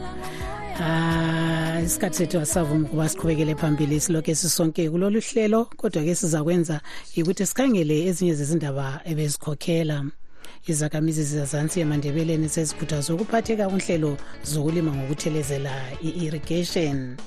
Ah 0.82 1.80
isikhathi 1.86 2.18
sethu 2.18 2.40
asavuma 2.40 2.86
ukuba 2.88 3.10
siqhubekele 3.10 3.56
phambili 3.56 4.00
silokhu 4.00 4.36
sisonke 4.36 4.90
kulolu 4.90 5.20
hlelo 5.22 5.66
kodwa 5.66 6.04
ke 6.04 6.16
sizakwenza 6.16 6.82
ukuthi 7.18 7.46
sikhangele 7.46 8.08
ezinye 8.08 8.34
zezindaba 8.34 9.02
ebezikhokhela 9.06 10.06
izakhamizi 10.68 11.24
zazansi 11.24 11.80
emandebeleni 11.80 12.50
sezikhuthaza 12.50 13.14
ukuphatheka 13.14 13.70
kunhlelo 13.70 14.18
zokulima 14.44 14.92
ngokuthelezela 14.96 15.74
i-irrigation. 16.02 17.18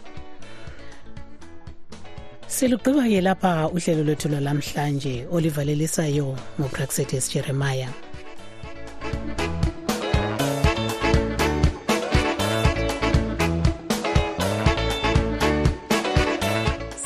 Silugqiba-ke 2.47 3.21
lapha 3.21 3.69
uhlelo 3.69 4.03
lwethu 4.05 4.29
lwalamhlanje 4.29 5.27
olivalelisayo 5.31 6.37
ngupraxetes 6.59 7.31
jeremiah. 7.33 8.06